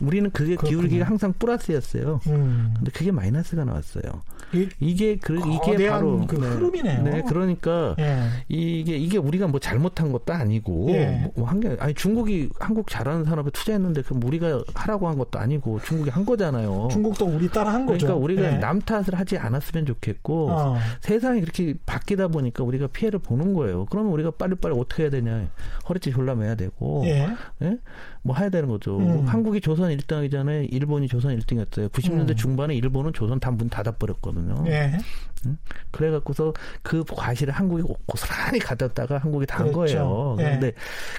[0.00, 0.70] 우리는 그게 그렇군요.
[0.70, 2.20] 기울기가 항상 플러스였어요.
[2.26, 2.74] 음.
[2.76, 4.04] 근데 그게 마이너스가 나왔어요.
[4.80, 7.02] 이, 게 그, 이게 바로 그 흐름이네요.
[7.04, 8.24] 네, 그러니까 예.
[8.48, 11.30] 이게 이게 우리가 뭐 잘못한 것도 아니고 예.
[11.36, 16.10] 뭐 한게 아니 중국이 한국 잘하는 산업에 투자했는데 그럼 우리가 하라고 한 것도 아니고 중국이
[16.10, 16.88] 한 거잖아요.
[16.90, 18.06] 중국도 우리 따라 한 거죠.
[18.06, 18.58] 그러니까 우리가 예.
[18.58, 20.76] 남 탓을 하지 않았으면 좋겠고 어.
[21.00, 23.86] 세상이 그렇게 바뀌다 보니까 우리가 피해를 보는 거예요.
[23.86, 25.48] 그러면 우리가 빨리빨리 어떻게 해야 되냐?
[25.88, 27.28] 허리띠 졸라매야 되고, 예.
[28.20, 28.22] 예?
[28.22, 28.98] 뭐 해야 되는 거죠.
[28.98, 29.26] 음.
[29.26, 31.88] 한국이 조선 1등하기 일본이 조선 1등이었어요.
[31.90, 32.36] 90년대 음.
[32.36, 34.64] 중반에 일본은 조선 다 문 닫아버렸거든요.
[34.68, 34.96] 예.
[35.46, 35.56] 응?
[35.90, 36.52] 그래갖고서
[36.82, 39.94] 그 과실을 한국이 고스란히 가졌다가 한국이 다한 그렇죠.
[39.98, 40.36] 거예요.
[40.38, 40.44] 예.
[40.44, 40.72] 그런데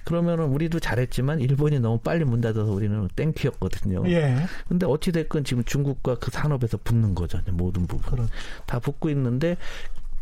[0.05, 4.03] 그러면은 우리도 잘했지만 일본이 너무 빨리 문 닫아서 우리는 땡큐였거든요.
[4.11, 4.37] 예.
[4.67, 7.39] 근데 어찌됐건 지금 중국과 그 산업에서 붙는 거죠.
[7.51, 8.11] 모든 부분.
[8.11, 8.31] 그렇죠.
[8.65, 9.57] 다 붙고 있는데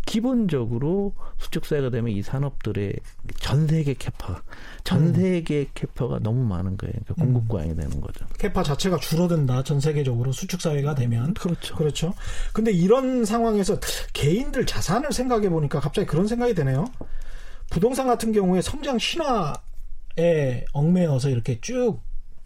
[0.09, 2.95] 기본적으로 수축사회가 되면 이 산업들의
[3.39, 4.41] 전 세계 캐파,
[4.83, 5.13] 전 음.
[5.13, 6.93] 세계 캐파가 너무 많은 거예요.
[7.05, 8.25] 그러니까 공급 과잉이 되는 거죠.
[8.39, 9.61] 캐파 자체가 줄어든다.
[9.61, 11.75] 전 세계적으로 수축 사회가 되면 그렇죠.
[11.75, 12.15] 그렇죠.
[12.53, 13.79] 근데 이런 상황에서
[14.13, 16.85] 개인들 자산을 생각해 보니까 갑자기 그런 생각이 드네요.
[17.69, 21.99] 부동산 같은 경우에 성장 신화에 얽매여서 이렇게 쭉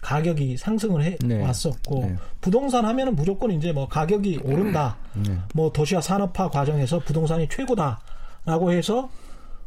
[0.04, 1.42] 가격이 상승을 해 네.
[1.42, 2.16] 왔었고 네.
[2.42, 4.98] 부동산 하면은 무조건 이제 뭐 가격이 오른다.
[5.13, 5.38] 네.
[5.54, 9.10] 뭐 도시화 산업화 과정에서 부동산이 최고다라고 해서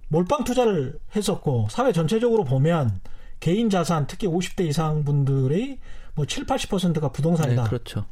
[0.09, 3.01] 몰빵 투자를 했었고 사회 전체적으로 보면
[3.40, 5.79] 개인 자산 특히 50대 이상 분들의
[6.14, 7.62] 뭐 7, 80%가 부동산이다.
[7.64, 8.05] 네, 그렇죠.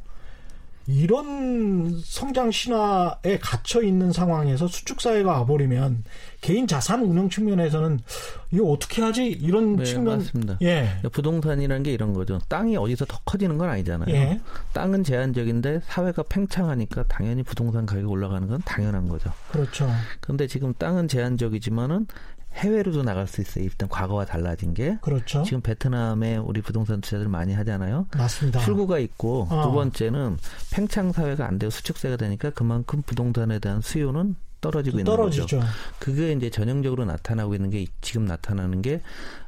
[0.87, 6.03] 이런 성장 신화에 갇혀 있는 상황에서 수축 사회가 와버리면
[6.41, 7.99] 개인 자산 운영 측면에서는
[8.51, 10.57] 이거 어떻게 하지 이런 네, 측면 맞습니다.
[10.61, 12.39] 예 부동산이라는 게 이런 거죠.
[12.47, 14.13] 땅이 어디서 더 커지는 건 아니잖아요.
[14.13, 14.39] 예.
[14.73, 19.31] 땅은 제한적인데 사회가 팽창하니까 당연히 부동산 가격이 올라가는 건 당연한 거죠.
[19.51, 22.07] 그렇죠 그런데 지금 땅은 제한적이지만은
[22.55, 23.63] 해외로도 나갈 수 있어요.
[23.63, 28.07] 일단 과거와 달라진 게 그렇죠 지금 베트남에 우리 부동산 투자들 많이 하잖아요.
[28.15, 29.63] 맞습니다 출구가 있고 어.
[29.63, 30.37] 두 번째는
[30.71, 34.35] 팽창 사회가 안 되고 수축세가 되니까 그만큼 부동산에 대한 수요는
[34.71, 35.61] 떨어지고 있는 떨어지죠 거죠.
[35.99, 39.01] 그게 이제 전형적으로 나타나고 있는 게 지금 나타나는 게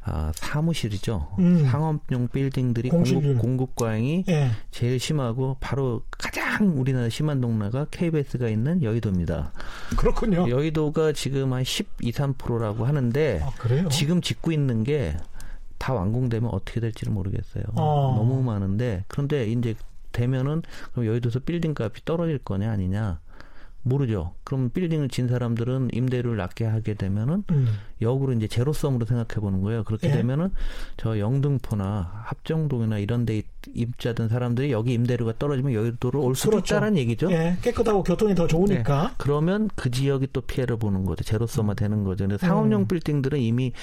[0.03, 1.35] 아, 사무실이죠.
[1.39, 1.65] 음.
[1.65, 3.23] 상업용 빌딩들이 공실률.
[3.23, 9.51] 공급, 공급 과잉이 예 제일 심하고 바로 가장 우리나라 심한 동네가 KBS가 있는 여의도입니다.
[9.97, 15.17] 그렇군요 여의도가 지금 한 12, 3%라고 하는데 아 그래요 지금 짓고 있는 게
[15.77, 17.63] 다 완공되면 어떻게 될지는 모르겠어요.
[17.75, 18.15] 어.
[18.17, 19.75] 너무 많은데 그런데 이제
[20.11, 23.19] 되면은 그럼 여의도에서 빌딩 값이 떨어질 거냐 아니냐
[23.83, 24.33] 모르죠.
[24.47, 27.67] 그럼 빌딩을 진 사람들은 임대료를 낮게 하게 되면은 음.
[28.01, 29.83] 역으로 이제 제로섬으로 생각해 보는 거예요.
[29.83, 30.13] 그렇게 예.
[30.13, 30.51] 되면은
[30.95, 33.41] 저 영등포나 합정동이나 이런 데
[33.75, 36.75] 입자된 사람들이 여기 임대료가 떨어지면 여의도로 올 수도 그렇죠.
[36.77, 37.29] 있다는 얘기죠.
[37.33, 41.25] 예 깨끗하고 교통이 더 좋으니까 그러면 그 지역이 또 피해를 보는 거죠.
[41.25, 42.25] 제로섬화 되는 거죠.
[42.25, 42.87] 근데 상업용 음.
[42.87, 43.73] 빌딩들은 이미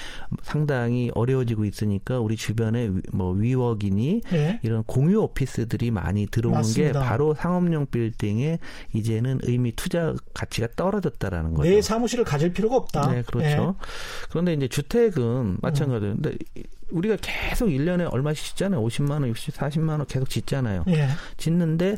[0.41, 6.99] 상당히 어려워지고 있으니까 우리 주변에 위- 뭐 위워기니 예 이런 공유 오피스들이 많이 들어오는 맞습니다.
[7.01, 8.57] 게 바로 상업용 빌딩에
[8.93, 11.69] 이제는 의미 투자 가치 가 떨어졌다라는 거죠.
[11.69, 13.75] 내 사무실을 가질 필요가 없다 네, 그렇죠.
[14.29, 16.15] 그런데 이제 주택은 마찬가지예요.
[16.15, 16.37] 근데
[16.91, 18.81] 우리가 계속 1년에 얼마씩 짓잖아요.
[18.85, 20.83] 50만 원, 60, 40만 원 계속 짓잖아요.
[20.87, 21.07] 예 예.
[21.37, 21.97] 짓는데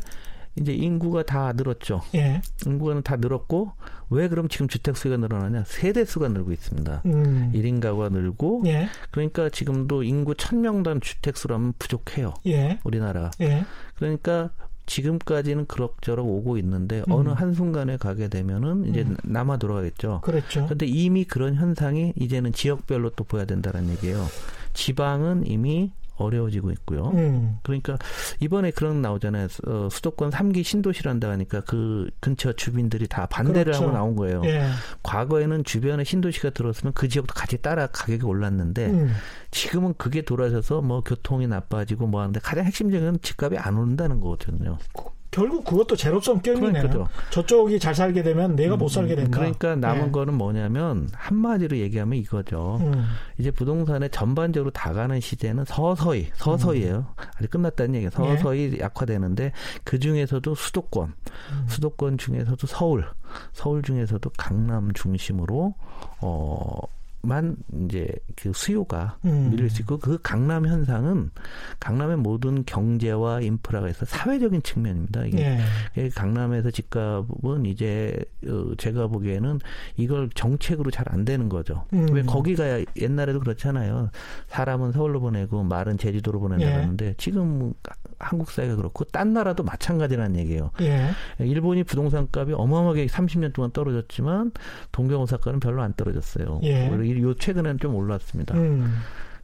[0.56, 2.02] 이제 인구가 다 늘었죠.
[2.14, 2.40] 예.
[2.66, 3.72] 인구가 다 늘었고
[4.10, 5.64] 왜 그럼 지금 주택 수가 늘어나냐?
[5.66, 7.02] 세대 수가 늘고 있습니다.
[7.06, 7.52] 음.
[7.54, 8.88] 1인 가구가 늘고 예.
[9.10, 12.34] 그러니까 지금도 인구 1000명당 주택 수라면 부족해요.
[12.46, 12.78] 예.
[12.82, 13.30] 우리나라.
[13.40, 13.64] 예.
[13.94, 14.50] 그러니까
[14.88, 17.12] 지금까지는 그럭저럭 오고 있는데 음.
[17.12, 19.16] 어느 한순간에 가게 되면은 이제 음.
[19.22, 20.22] 남아 돌아가겠죠.
[20.24, 20.66] 그렇죠.
[20.66, 24.26] 근데 이미 그런 현상이 이제는 지역별로 또 보여야 된다는 얘기예요.
[24.72, 27.10] 지방은 이미 어려워지고 있고요.
[27.14, 27.58] 음.
[27.62, 27.98] 그러니까
[28.40, 29.48] 이번에 그런 나오잖아요.
[29.66, 33.84] 어, 수도권 3기 신도시란다 하니까 그 근처 주민들이 다 반대를 그렇죠.
[33.84, 34.42] 하고 나온 거예요.
[34.44, 34.68] 예.
[35.02, 39.12] 과거에는 주변에 신도시가 들어왔으면 그 지역도 같이 따라 가격이 올랐는데 음.
[39.50, 44.78] 지금은 그게 돌아서서 뭐 교통이 나빠지고 뭐 하는데 가장 핵심적인 건 집값이 안 오른다는 거거든요.
[45.30, 46.72] 결국 그것도 제로섬 게임이네요.
[46.72, 47.08] 그러니까요.
[47.30, 49.38] 저쪽이 잘 살게 되면 내가 못 살게 된다.
[49.38, 50.10] 그러니까 남은 예.
[50.10, 52.78] 거는 뭐냐면 한마디로 얘기하면 이거죠.
[52.80, 53.04] 음.
[53.38, 57.06] 이제 부동산에 전반적으로 다 가는 시대는 서서히 서서히예요.
[57.36, 58.10] 아직 끝났다는 얘기예요.
[58.10, 59.52] 서서히 약화되는데
[59.84, 61.12] 그 중에서도 수도권,
[61.52, 61.66] 음.
[61.68, 63.04] 수도권 중에서도 서울,
[63.52, 65.74] 서울 중에서도 강남 중심으로
[66.20, 66.80] 어
[67.22, 69.50] 만 이제 그 수요가 음.
[69.50, 71.30] 밀릴 수 있고 그 강남 현상은
[71.80, 75.24] 강남의 모든 경제와 인프라가 있어 사회적인 측면입니다.
[75.26, 75.58] 이게 예.
[75.96, 79.58] 예, 강남에서 집값은 이제 어, 제가 보기에는
[79.96, 81.84] 이걸 정책으로 잘 안 되는 거죠.
[81.92, 82.06] 음.
[82.12, 84.10] 왜 거기가 옛날에도 그렇잖아요.
[84.48, 87.14] 사람은 서울로 보내고 말은 제주도로 보낸다 예.
[87.16, 87.72] 지금
[88.18, 90.70] 한국 사회가 그렇고 딴 나라도 마찬가지라는 얘기예요.
[90.80, 91.10] 예.
[91.38, 94.52] 일본이 부동산 값이 어마어마하게 30년 동안 떨어졌지만
[94.92, 96.60] 동경 오사카는 별로 안 떨어졌어요.
[96.64, 96.88] 예.
[96.88, 98.54] 요 최근에는 좀 올랐습니다.
[98.56, 98.92] 음.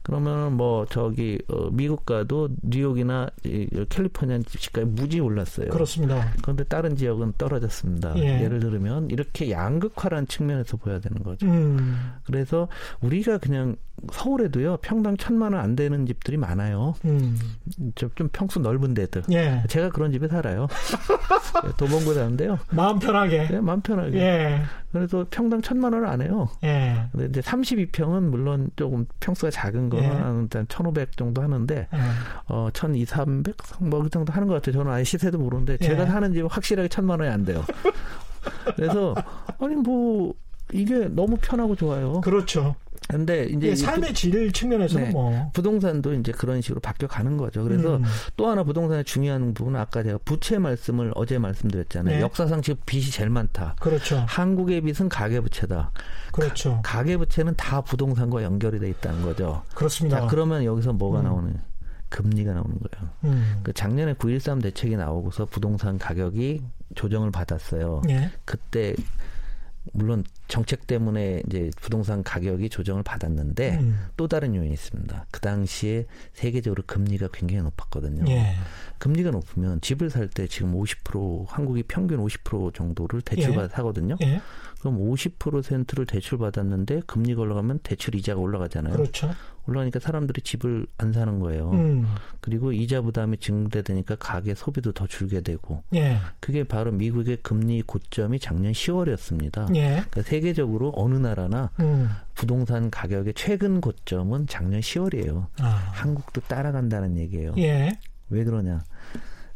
[0.05, 5.69] 그러면 뭐 저기 어, 미국 가도 뉴욕이나 이, 캘리포니아 집값이 무지 올랐어요.
[5.69, 6.31] 그렇습니다.
[6.43, 8.13] 그런데 다른 지역은 떨어졌습니다.
[8.17, 8.43] 예.
[8.43, 11.47] 예를 들면 이렇게 양극화라는 측면에서 보여야 되는 거죠.
[11.47, 11.97] 음.
[12.23, 12.67] 그래서
[13.01, 13.75] 우리가 그냥
[14.11, 16.93] 서울에도요 평당 천만 원 안 되는 집들이 많아요.
[17.05, 17.39] 음.
[17.95, 19.23] 좀, 좀 평수 넓은 데들.
[19.31, 19.63] 예.
[19.67, 20.67] 제가 그런 집에 살아요.
[21.77, 22.59] 도봉구에 사는데요.
[22.69, 23.47] 마음 편하게.
[23.47, 24.19] 네, 마음 편하게.
[24.19, 24.61] 예.
[24.91, 26.47] 그래서 평당 천만 원을 안 해요.
[26.63, 27.07] 예.
[27.11, 30.09] 근데 이제 32평은 물론 조금 평수가 작은 거는 예.
[30.09, 31.97] 한1,500 정도 하는데 예.
[32.47, 34.73] 어, 1,200, 300, 뭐그 정도 하는 것 같아요.
[34.73, 35.77] 저는 아예 시세도 모르는데 예.
[35.77, 37.63] 제가 사는 집은 확실하게 천만 원이 안 돼요.
[38.75, 39.15] 그래서
[39.59, 40.33] 아니 뭐
[40.73, 42.21] 이게 너무 편하고 좋아요.
[42.21, 42.75] 그렇죠.
[43.07, 45.11] 근데 이제 예, 이 삶의 질 측면에서는 네.
[45.11, 45.51] 뭐.
[45.53, 47.63] 부, 동산도 이제 그런 식으로 바뀌어 가는 거죠.
[47.63, 48.03] 그래서 음.
[48.35, 52.15] 또 하나 부동산의 중요한 부분은 아까 제가 부채 말씀을 어제 말씀드렸잖아요.
[52.15, 52.21] 네.
[52.21, 53.75] 역사상 지금 빚이 제일 많다.
[53.79, 54.25] 그렇죠.
[54.27, 55.91] 한국의 빚은 가계 부채다.
[56.31, 56.81] 그렇죠.
[56.83, 59.61] 가 계 부채는 다 부동산과 연결이 돼 있다는 거죠.
[59.75, 60.21] 그렇습니다.
[60.21, 61.23] 자, 그러면 여기서 뭐가 음.
[61.23, 61.59] 나오는?
[62.09, 63.09] 금리가 나오는 거예요.
[63.25, 63.59] 음.
[63.61, 66.61] 그 작년에 9.13 대책이 나오고서 부동산 가격이
[66.95, 68.01] 조정을 받았어요.
[68.09, 68.31] 예.
[68.45, 68.95] 그때
[69.93, 74.07] 물론 정책 때문에 이제 부동산 가격이 조정을 받았는데 음.
[74.17, 75.25] 또 다른 요인이 있습니다.
[75.31, 78.25] 그 당시에 세계적으로 금리가 굉장히 높았거든요.
[78.31, 78.55] 예.
[78.99, 84.17] 금리가 높으면 집을 살 때 지금 50% 한국이 평균 50% 정도를 대출받아 사거든요.
[84.21, 84.41] 예.
[84.85, 88.93] 그럼 50%를 대출 받았는데 금리가 올라가면 대출 이자가 올라가잖아요.
[88.93, 89.31] 그렇죠.
[89.65, 91.71] 올라가니까 사람들이 집을 안 사는 거예요.
[91.71, 92.05] 음.
[92.39, 96.19] 그리고 이자 부담이 증대되니까 가계 소비도 더 줄게 되고 예.
[96.39, 99.75] 그게 바로 미국의 금리 고점이 작년 10월이었습니다.
[99.75, 99.87] 예.
[99.87, 102.07] 그러니까 세계적으로 어느 나라나 음.
[102.35, 105.47] 부동산 가격의 최근 고점은 작년 10월이에요.
[105.61, 105.65] 아.
[105.93, 107.55] 한국도 따라간다는 얘기예요.
[107.57, 107.97] 예.
[108.29, 108.83] 왜 그러냐?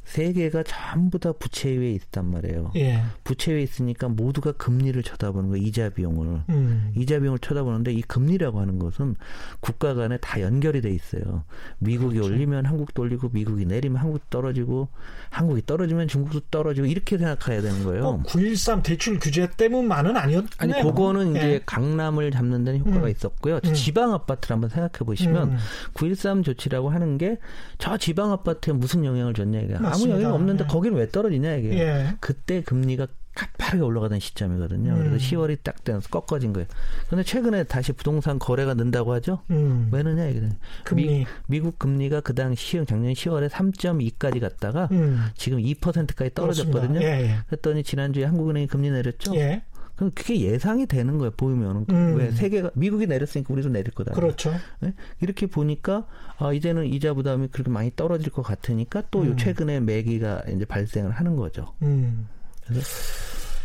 [0.10, 2.72] 세계가 전부 다 부채 위에 있단 말이에요.
[2.78, 3.04] 예.
[3.24, 5.64] 부채 위에 있으니까 모두가 금리를 쳐다보는 거예요.
[5.64, 6.42] 이자 비용을.
[6.50, 6.92] 음.
[6.98, 9.16] 이자 비용을 쳐다보는데 이 금리라고 하는 것은
[9.60, 11.44] 국가 간에 다 연결이 돼 있어요.
[11.78, 12.34] 미국이 그렇죠.
[12.34, 14.88] 올리면 한국도 올리고 미국이 내리면 한국도 떨어지고
[15.30, 18.06] 한국이 떨어지면 중국도 떨어지고 이렇게 생각해야 되는 거예요.
[18.08, 20.50] 어, 9.13 대출 규제 때문만은 아니었네요.
[20.58, 21.40] 아니 그거는 예.
[21.40, 23.10] 이제 강남을 잡는 데는 효과가 음.
[23.10, 23.60] 있었고요.
[23.64, 23.74] 음.
[23.76, 25.58] 지방 아파트를 한번 생각해 보시면 음.
[25.94, 27.38] 9.13 조치라고 하는 게
[27.80, 29.74] 저 지방 아파트에 무슨 영향을 줬냐 이게
[30.06, 30.14] 아무.
[30.14, 30.68] 영향 없는데 예.
[30.68, 31.80] 거기는 왜 떨어지냐 이게.
[31.80, 32.16] 예.
[32.20, 34.92] 그때 금리가 가파르게 올라가던 시점이거든요.
[34.92, 34.98] 음.
[34.98, 36.68] 그래서 10월이 딱 되면서 꺾어진 거예요.
[37.10, 39.44] 근데 최근에 다시 부동산 거래가 는다고 하죠?
[39.50, 39.88] 음.
[39.92, 40.50] 왜 느냐 이게.
[40.84, 41.26] 금리.
[41.48, 45.28] 미, 국 금리가 그 당시 작년 10월에 3.2까지 갔다가 음.
[45.36, 47.00] 지금 2%까지 떨어졌거든요.
[47.00, 47.22] 그렇습니다.
[47.22, 49.34] 예, 그랬더니 지난주에 한국은행이 금리 내렸죠?
[49.36, 49.62] 예.
[50.00, 50.10] 예.
[50.10, 51.32] 그럼 그게 예상이 되는 거예요.
[51.32, 52.16] 보이면은 음.
[52.16, 54.14] 왜 세계가 미국이 내렸으니까 우리도 내릴 거다.
[54.14, 54.54] 그렇죠.
[54.80, 54.94] 네?
[55.22, 56.06] 이렇게 보니까
[56.38, 59.38] 아, 이제는 이자 부담이 그렇게 많이 떨어질 것 같으니까 또요 음.
[59.38, 61.74] 최근에 매기가 이제 발생을 하는 거죠.
[61.82, 62.28] 음.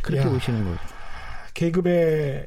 [0.03, 0.31] 그렇게 야.
[0.31, 0.81] 보시는 거죠.
[1.55, 2.47] 계급의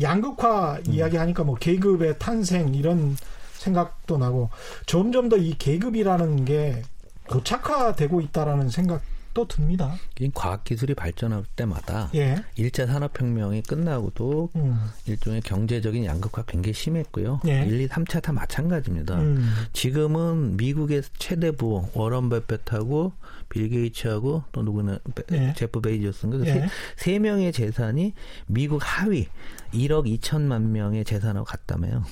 [0.00, 0.92] 양극화 음.
[0.92, 3.16] 이야기하니까 뭐 계급의 탄생 이런
[3.54, 4.50] 생각도 나고
[4.86, 6.82] 점점 더 이 계급이라는 게
[7.28, 9.94] 고착화되고 있다라는 생각 도 듭니다.
[10.18, 12.42] 이 과학 기술이 발전할 때마다 예.
[12.56, 14.80] 일차 산업혁명이 끝나고도 음.
[15.06, 17.40] 일종의 경제적인 양극화 굉장히 심했고요.
[17.46, 17.64] 예.
[17.64, 19.20] 1, 2, 3차 다 마찬가지입니다.
[19.20, 19.52] 음.
[19.72, 23.12] 지금은 미국의 최대 부호 워런 버핏하고
[23.48, 25.54] 빌 게이츠하고 또 누구는 베- 예.
[25.56, 26.52] 제프 베이조스인가 그 예.
[26.52, 28.14] 세, 세 명의 재산이
[28.46, 29.28] 미국 하위
[29.72, 32.04] 1억 2천만 명의 재산하고 같다며요.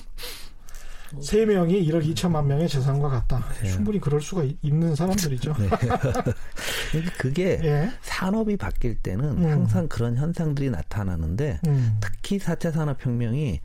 [1.20, 3.44] 세 명이 1억 2천만 명의 재산과 같다.
[3.64, 3.68] 예.
[3.68, 5.54] 충분히 그럴 수가 있- 있는 사람들이죠.
[5.58, 5.68] 네.
[7.18, 7.90] 그게 예.
[8.02, 9.50] 산업이 바뀔 때는 음.
[9.50, 11.98] 항상 그런 현상들이 나타나는데 음.
[12.00, 13.60] 특히 4차 산업혁명이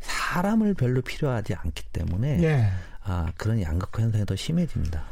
[0.00, 2.68] 사람을 별로 필요하지 않기 때문에 예.
[3.04, 5.04] 아 그런 양극화 현상이 더 심해집니다.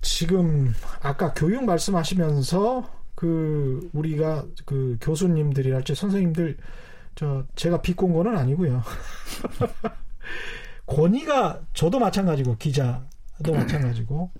[0.00, 6.56] 지금 아까 교육 말씀하시면서 그 우리가 그 교수님들이랄지 선생님들
[7.14, 8.82] 저 제가 비꼰 거는 아니고요.
[10.88, 14.30] 권위가 저도 마찬가지고 기자도 마찬가지고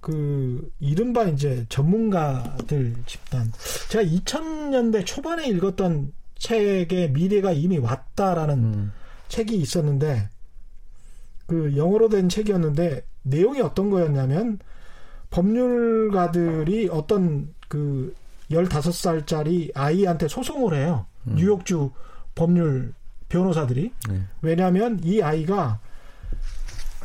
[0.00, 3.52] 그 이른바 이제 전문가들 집단
[3.90, 8.92] 제가 2000년대 초반에 읽었던 책의 미래가 이미 왔다라는 음.
[9.28, 10.30] 책이 있었는데
[11.46, 14.58] 그 영어로 된 책이었는데 내용이 어떤 거였냐면
[15.30, 18.14] 법률가들이 어떤 그
[18.50, 21.06] 15살짜리 아이한테 소송을 해요.
[21.26, 21.34] 음.
[21.36, 21.90] 뉴욕주
[22.34, 22.94] 법률
[23.30, 23.92] 변호사들이.
[24.10, 24.20] 네.
[24.42, 25.80] 왜냐하면 이 아이가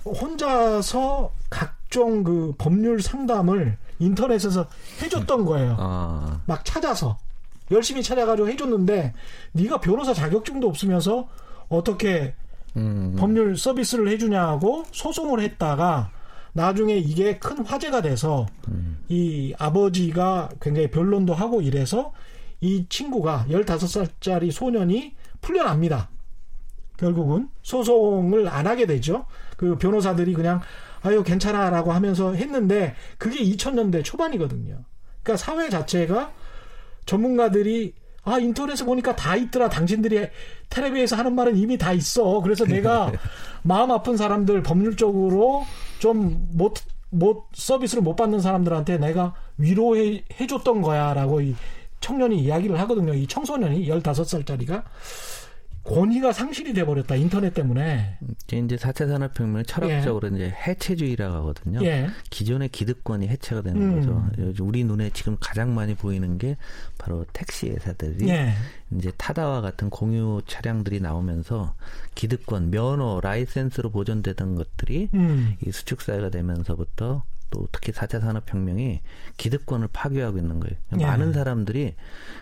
[0.03, 4.67] 혼자서 각종 그 법률 상담을 인터넷에서
[5.01, 5.77] 해줬던 거예요.
[5.79, 7.17] 아, 막 찾아서
[7.71, 9.13] 열심히 찾아가지고 해줬는데
[9.53, 11.27] 네가 변호사 자격증도 없으면서
[11.69, 12.35] 어떻게
[12.75, 16.11] 음, 법률 서비스를 해주냐고 소송을 했다가
[16.53, 18.99] 나중에 이게 큰 화제가 돼서 음.
[19.09, 22.13] 이 아버지가 굉장히 변론도 하고 이래서
[22.61, 26.09] 이 친구가 15살짜리 소년이 풀려납니다.
[26.97, 29.25] 결국은 소송을 안 하게 되죠.
[29.57, 30.61] 그 변호사들이 그냥
[31.01, 34.79] 아유 괜찮아라고 하면서 했는데 그게 2000년대 초반이거든요.
[35.23, 36.31] 그러니까 사회 자체가
[37.05, 39.69] 전문가들이 아 인터넷에 보니까 다 있더라.
[39.69, 40.27] 당신들이
[40.69, 42.41] 텔레비에서 하는 말은 이미 다 있어.
[42.41, 43.11] 그래서 내가
[43.61, 45.63] 마음 아픈 사람들 법률적으로
[45.99, 46.73] 좀못
[47.11, 51.55] 못 서비스를 못 받는 사람들한테 내가 위로해 해줬던 거야라고 이
[52.01, 53.13] 청년이 이야기를 하거든요.
[53.13, 54.83] 이 청소년이 15살짜리가
[55.85, 58.17] 권위가 상실이 돼버렸다 인터넷 때문에.
[58.47, 61.79] 이제 4차 산업혁명을 철학적으로 이제 해체주의라고 하거든요.
[61.83, 62.07] 예.
[62.31, 63.95] 기존의 기득권이 해체가 되는 음.
[63.99, 64.63] 거죠.
[64.63, 66.57] 우리 눈에 지금 가장 많이 보이는 게
[66.97, 68.53] 바로 택시 회사들이 예.
[68.95, 71.75] 이제 타다와 같은 공유 차량들이 나오면서
[72.15, 75.55] 기득권, 면허, 라이센스로 보존되던 것들이 음.
[75.65, 77.23] 이 수축 사회가 되면서부터
[77.55, 78.99] 또 특히 4차 산업혁명이
[79.37, 80.75] 기득권을 파괴하고 있는 거예요.
[80.99, 81.05] 예.
[81.05, 81.95] 많은 사람들이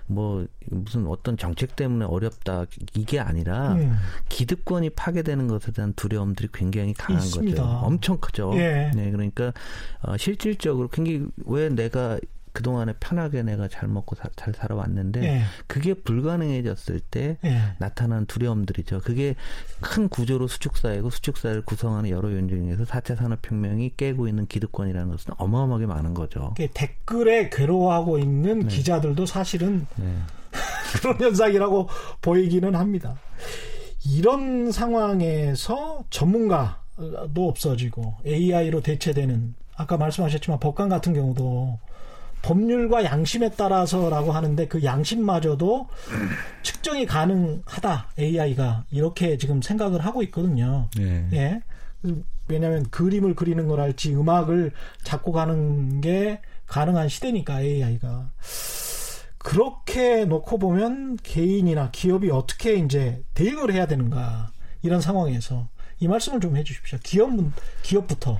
[0.07, 3.95] 뭐 무슨 어떤 정책 때문에 어렵다 이게 아니라 음.
[4.29, 7.61] 기득권이 파괴되는 것에 대한 두려움들이 굉장히 강한 있습니다.
[7.61, 7.77] 거죠.
[7.85, 8.53] 엄청 크죠.
[8.55, 8.91] 예.
[8.95, 9.53] 네, 그러니까
[10.01, 12.19] 어, 실질적으로 굉장히 왜 내가
[12.53, 15.41] 그동안에 편하게 내가 잘 먹고 사- 잘 살아왔는데 예.
[15.67, 17.61] 그게 불가능해졌을 때 예.
[17.79, 18.99] 나타난 두려움들이죠.
[19.03, 19.35] 그게
[19.81, 25.87] 큰 구조로 수축사회고 수축사회를 구성하는 여러 요인 중에서 4차 산업혁명이 깨고 있는 기득권이라는 것은 어마어마하게
[25.87, 26.53] 많은 거죠.
[26.73, 28.67] 댓글에 괴로워하고 있는 네.
[28.67, 30.15] 기자들도 사실은 네.
[31.01, 31.89] 그런 현상이라고
[32.21, 33.15] 보이기는 합니다.
[34.05, 41.79] 이런 상황에서 전문가도 없어지고 AI로 대체되는 아까 말씀하셨지만 법관 같은 경우도
[42.43, 45.87] 법률과 양심에 따라서라고 하는데 그 양심마저도
[46.61, 50.89] 측정이 가능하다 AI가 이렇게 지금 생각을 하고 있거든요.
[50.95, 51.27] 네.
[51.33, 51.61] 예.
[52.47, 54.71] 왜냐하면 그림을 그리는 거랄지 음악을
[55.03, 58.29] 작곡하는 게 가능한 시대니까 AI가
[59.37, 64.51] 그렇게 놓고 보면 개인이나 기업이 어떻게 이제 대응을 해야 되는가
[64.81, 66.99] 이런 상황에서 이 말씀을 좀 해주십시오.
[67.03, 67.29] 기업
[67.83, 68.39] 기업부터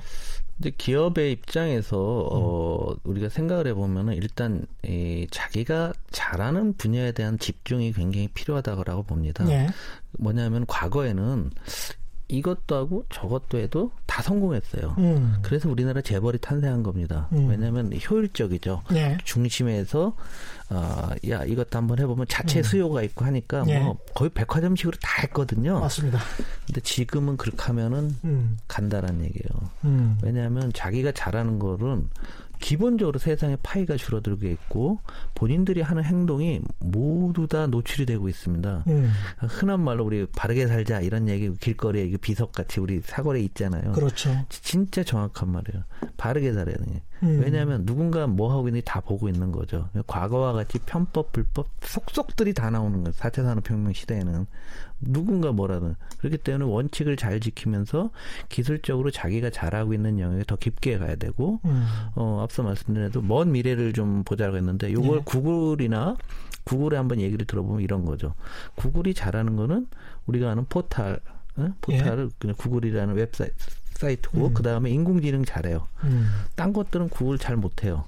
[0.56, 1.98] 근데 기업의 입장에서
[2.30, 9.48] 어 우리가 생각을 해보면은 일단 이 자기가 잘하는 분야에 대한 집중이 굉장히 필요하다고 봅니다.
[9.50, 9.66] 예.
[10.18, 11.50] 뭐냐면 과거에는
[12.28, 14.94] 이것도 하고 저것도 해도 다 성공했어요.
[14.98, 15.36] 음.
[15.42, 17.28] 그래서 우리나라 재벌이 탄생한 겁니다.
[17.32, 17.48] 음.
[17.48, 18.82] 왜냐하면 효율적이죠.
[18.94, 19.18] 예.
[19.24, 20.14] 중심에서
[20.70, 22.62] 어, 야 이것도 한번 해보면 자체 음.
[22.62, 23.80] 수요가 있고 하니까 예.
[23.80, 25.80] 뭐 거의 백화점식으로 다 했거든요.
[25.80, 26.18] 맞습니다.
[26.66, 28.56] 근데 지금은 그렇게 하면은 음.
[28.68, 29.70] 간다라는 얘기예요.
[29.84, 30.18] 음.
[30.22, 32.08] 왜냐하면 자기가 잘하는 거는
[32.64, 34.98] 기본적으로 세상에 파이가 줄어들고 있고
[35.34, 38.84] 본인들이 하는 행동이 모두 다 노출이 되고 있습니다.
[38.86, 39.12] 음.
[39.40, 43.92] 흔한 말로 우리 바르게 살자 이런 얘기 길거리에 비석같이 우리 사거리에 있잖아요.
[43.92, 44.30] 그렇죠.
[44.48, 45.84] 지- 진짜 정확한 말이에요.
[46.16, 47.02] 바르게 살아야 돼.
[47.22, 47.40] 음.
[47.44, 49.90] 왜냐하면 누군가 뭐 하고 있는지 다 보고 있는 거죠.
[50.06, 53.12] 과거와 같이 편법, 불법 속속들이 다 나오는 거예요.
[53.12, 54.46] 4차 산업혁명 시대에는.
[55.06, 55.94] 누군가 뭐라든.
[56.18, 58.10] 그렇기 때문에 원칙을 잘 지키면서
[58.48, 61.86] 기술적으로 자기가 잘하고 있는 영역에 더 깊게 가야 되고, 음.
[62.14, 65.22] 어, 앞서 말씀드린 대로 먼 미래를 좀 보자고 했는데, 요걸 네.
[65.24, 66.16] 구글이나
[66.64, 68.34] 구글에 한번 얘기를 들어보면 이런 거죠.
[68.76, 69.86] 구글이 잘하는 거는
[70.26, 71.20] 우리가 아는 포탈,
[71.56, 71.68] 어?
[71.80, 73.54] 포탈을 그냥 구글이라는 웹사이트,
[73.92, 74.44] 사이트고, 예.
[74.46, 74.54] 음.
[74.54, 75.86] 그 다음에 인공지능 잘해요.
[76.04, 76.28] 음.
[76.56, 78.04] 딴 것들은 구글 잘 못해요.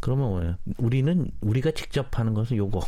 [0.00, 0.54] 그러면 뭐예요?
[0.76, 2.80] 우리는 우리가 직접 하는 것은 요거.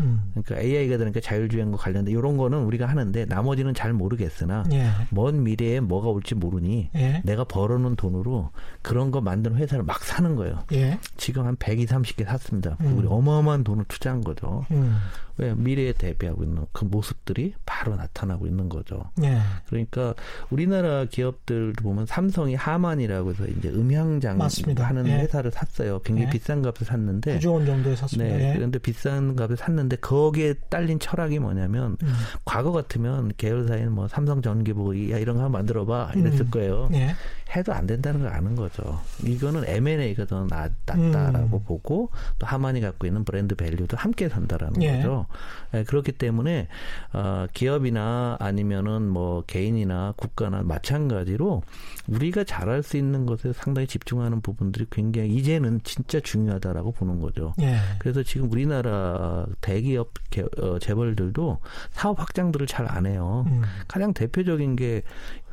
[0.00, 0.32] 음.
[0.32, 4.90] 그러니까 AI가 되니까 자율주행과 관련된 이런 거는 우리가 하는데 나머지는 잘 모르겠으나 예.
[5.10, 7.22] 먼 미래에 뭐가 올지 모르니 예.
[7.24, 10.64] 내가 벌어놓은 돈으로 그런 거 만드는 회사를 막 사는 거예요.
[10.72, 10.98] 예.
[11.16, 12.76] 지금 한 120, 30개 샀습니다.
[12.80, 12.98] 음.
[12.98, 14.64] 우리 어마어마한 돈을 투자한 거죠.
[14.70, 14.96] 음.
[15.38, 19.10] 왜 미래에 대비하고 있는 그 모습들이 바로 나타나고 있는 거죠.
[19.22, 19.38] 예.
[19.66, 20.14] 그러니까
[20.50, 24.86] 우리나라 기업들 보면 삼성이 하만이라고 해서 이제 음향장 맞습니다.
[24.86, 25.20] 하는 예.
[25.20, 26.00] 회사를 샀어요.
[26.00, 26.30] 굉장히 예.
[26.30, 28.36] 비싼 값에 샀는데 9조 원 정도에 샀습니다.
[28.36, 28.50] 네.
[28.50, 28.54] 예.
[28.54, 32.12] 그런데 비싼 값에 샀 는데 거기에 딸린 철학이 뭐냐면 음.
[32.44, 36.50] 과거 같으면 계열사에는 뭐 삼성 전기보고 야 이런 거 한번 만들어 봐 이랬을 음.
[36.50, 36.88] 거예요.
[36.94, 37.14] 예.
[37.56, 39.00] 해도 안 된다는 걸 아는 거죠.
[39.22, 41.64] 이거는 M&A가 더 낫다라고 음.
[41.64, 44.96] 보고 또 하만이 갖고 있는 브랜드 밸류도 함께 산다라는 예.
[44.96, 45.26] 거죠.
[45.74, 46.68] 예, 그렇기 때문에
[47.12, 51.62] 어, 기업이나 아니면은 뭐 개인이나 국가나 마찬가지로
[52.08, 57.52] 우리가 잘할 수 있는 것에 상당히 집중하는 부분들이 굉장히 이제는 진짜 중요하다라고 보는 거죠.
[57.60, 57.76] 예.
[57.98, 61.58] 그래서 지금 우리나라 대기업 개, 어, 재벌들도
[61.92, 63.44] 사업 확장들을 잘 안 해요.
[63.46, 63.62] 음.
[63.88, 65.02] 가장 대표적인 게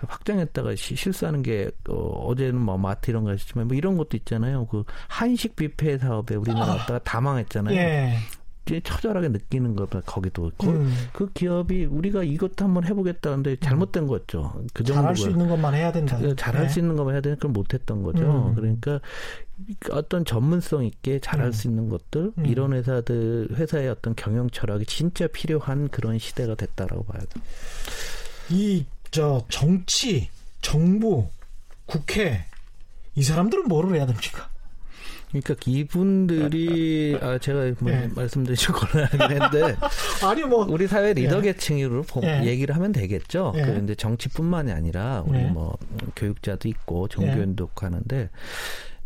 [0.06, 1.94] 확장했다가 시, 실수하는 게 어,
[2.28, 4.66] 어제는 뭐 마트 이런 거 했지만 뭐 이런 것도 있잖아요.
[4.66, 7.00] 그 한식 뷔페 사업에 우리나라 갔다가 아.
[7.00, 7.76] 다 망했잖아요.
[7.78, 8.18] 예.
[8.84, 10.94] 처절하게 느끼는 거다 거기도 그, 음.
[11.14, 14.62] 그 기업이 우리가 이것도 한번 해보겠다는데 잘못된 거죠.
[14.74, 16.18] 그 정도 잘할 수 있는 것만 해야 된다.
[16.36, 16.70] 잘할 네.
[16.70, 18.50] 수 있는 것만 해야 되니까 못했던 거죠.
[18.50, 18.56] 음.
[18.56, 19.00] 그러니까
[19.92, 21.52] 어떤 전문성 있게 잘할 음.
[21.52, 22.46] 수 있는 것들 음.
[22.46, 27.42] 이런 회사들 회사의 어떤 경영 철학이 진짜 필요한 그런 시대가 됐다라고 봐야 돼.
[28.50, 30.30] 이저 정치,
[30.62, 31.28] 정부,
[31.86, 32.46] 국회
[33.16, 34.50] 이 사람들은 뭐를 해야 됩니까?
[35.30, 38.10] 그러니까 이분들이 아 제가 뭐 예.
[38.16, 39.76] 말씀드리죠 곤란하긴 했는데
[40.26, 41.42] 아니 뭐 우리 사회 리더 예.
[41.42, 42.46] 계층으로 예.
[42.46, 43.54] 얘기를 하면 되겠죠.
[43.56, 43.62] 예.
[43.62, 45.44] 그런데 정치뿐만이 아니라 우리 예.
[45.44, 45.78] 뭐
[46.16, 48.30] 교육자도 있고 종교인도 있고 하는데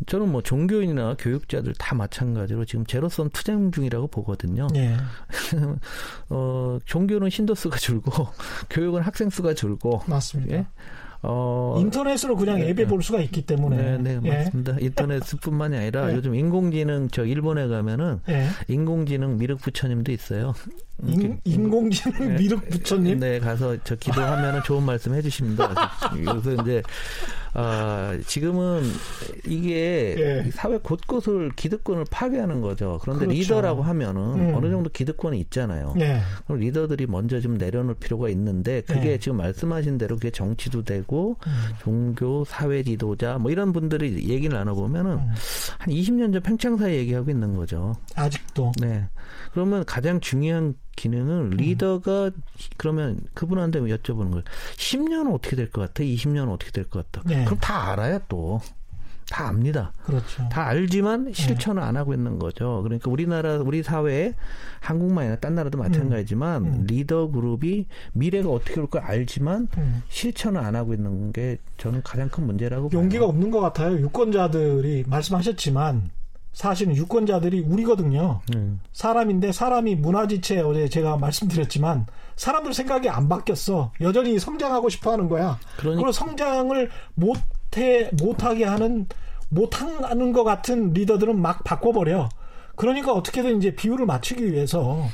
[0.06, 4.68] 저는 뭐 종교인이나 교육자들 다 마찬가지로 지금 제로섬 투쟁 중이라고 보거든요.
[4.76, 4.96] 예.
[6.30, 8.28] 어, 종교는 신도 수가 줄고
[8.70, 10.56] 교육은 학생 수가 줄고 맞습니다.
[10.56, 10.68] 예?
[11.26, 13.98] 어, 인터넷으로 그냥 네, 예배 볼 수가 있기 때문에.
[13.98, 14.38] 네, 네 예.
[14.44, 14.76] 맞습니다.
[14.80, 16.16] 인터넷뿐만이 아니라 예.
[16.16, 18.48] 요즘 인공지능 저 일본에 가면은 예.
[18.68, 20.54] 인공지능 미륵 부처님도 있어요.
[21.06, 22.36] 인, 인공지능 네.
[22.36, 23.20] 미륵 부처님?
[23.20, 25.92] 네, 가서 저 기도하면은 좋은 말씀 해주십니다.
[26.12, 26.84] 그래서 이제
[27.54, 28.84] 아 지금은
[29.46, 30.52] 이게 예.
[30.52, 33.00] 사회 곳곳을 기득권을 파괴하는 거죠.
[33.02, 33.40] 그런데 그렇죠.
[33.40, 34.56] 리더라고 하면은 음.
[34.56, 35.94] 어느 정도 기득권이 있잖아요.
[36.00, 36.20] 예.
[36.46, 39.18] 그럼 리더들이 먼저 좀 내려놓을 필요가 있는데 그게 예.
[39.20, 41.52] 지금 말씀하신 대로 그게 정치도 되고 음.
[41.80, 45.32] 종교, 사회 지도자 뭐 이런 분들이 얘기를 나눠보면은 음.
[45.78, 47.96] 한 20년 전 팽창사에 얘기하고 있는 거죠.
[48.16, 48.72] 아직도.
[48.82, 49.08] 네.
[49.52, 52.32] 그러면 가장 중요한 기능은 리더가 음.
[52.78, 54.44] 그러면 그분한테 여쭤보는 거예요.
[54.78, 56.04] 10년은 어떻게 될 것 같아?
[56.04, 57.28] 20년은 어떻게 될 것 같다?
[57.28, 57.46] 네.
[57.46, 58.62] 그럼 다 알아야 또.
[59.30, 59.94] 다 압니다.
[60.04, 60.48] 그렇죠.
[60.52, 61.88] 다 알지만 실천을 네.
[61.88, 62.82] 안 하고 있는 거죠.
[62.84, 64.36] 그러니까 우리나라 우리 사회에
[64.82, 66.74] 한국만 아니라 딴 나라도 마찬가지지만 음.
[66.74, 66.84] 음.
[66.88, 70.04] 리더 그룹이 미래가 어떻게 올 걸 알지만 음.
[70.10, 73.30] 실천을 안 하고 있는 게 저는 가장 큰 문제라고 용기가 봐요.
[73.30, 73.98] 없는 것 같아요.
[74.00, 76.12] 유권자들이 말씀하셨지만
[76.54, 78.42] 사실은 유권자들이 우리거든요.
[78.56, 78.80] 음.
[78.94, 83.92] 사람인데 사람이 문화지체 어제 제가 말씀드렸지만 사람들 생각이 안 바뀌었어.
[84.02, 85.60] 여전히 성장하고 싶어 하는 거야.
[85.78, 86.02] 그러니까.
[86.02, 89.08] 그리고 성장을 못해, 못하게 하는,
[89.50, 92.30] 못하는 것 같은 리더들은 막 바꿔버려.
[92.76, 95.08] 그러니까 어떻게든 이제 비율을 맞추기 위해서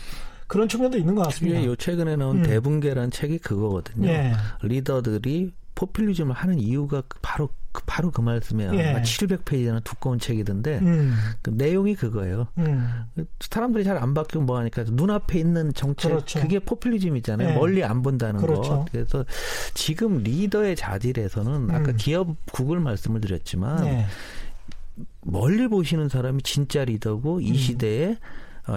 [0.48, 1.62] 그런 측면도 있는 것 같습니다.
[1.62, 2.44] 예, 요 최근에 나온 음.
[2.44, 4.08] 대분계란 책이 그거거든요.
[4.10, 4.34] 예.
[4.62, 8.76] 리더들이 포퓰리즘을 하는 이유가 바로 그 바로 그 말씀이에요.
[8.76, 9.02] 예.
[9.02, 11.16] 700페이지나 두꺼운 책이던데 음.
[11.42, 12.48] 그 내용이 그거예요.
[12.58, 13.06] 음.
[13.40, 16.40] 사람들이 잘 안 바뀌고 뭐 하니까 눈앞에 있는 정책 그렇죠.
[16.42, 17.50] 그게 포퓰리즘이잖아요.
[17.50, 17.54] 예.
[17.54, 18.62] 멀리 안 본다는 그렇죠.
[18.62, 18.86] 거.
[18.92, 19.24] 그래서
[19.74, 21.72] 지금 리더의 자질에서는 음.
[21.72, 24.06] 아까 기업국을 말씀을 드렸지만 예.
[25.22, 27.56] 멀리 보시는 사람이 진짜 리더고 이 음.
[27.56, 28.16] 시대에 어,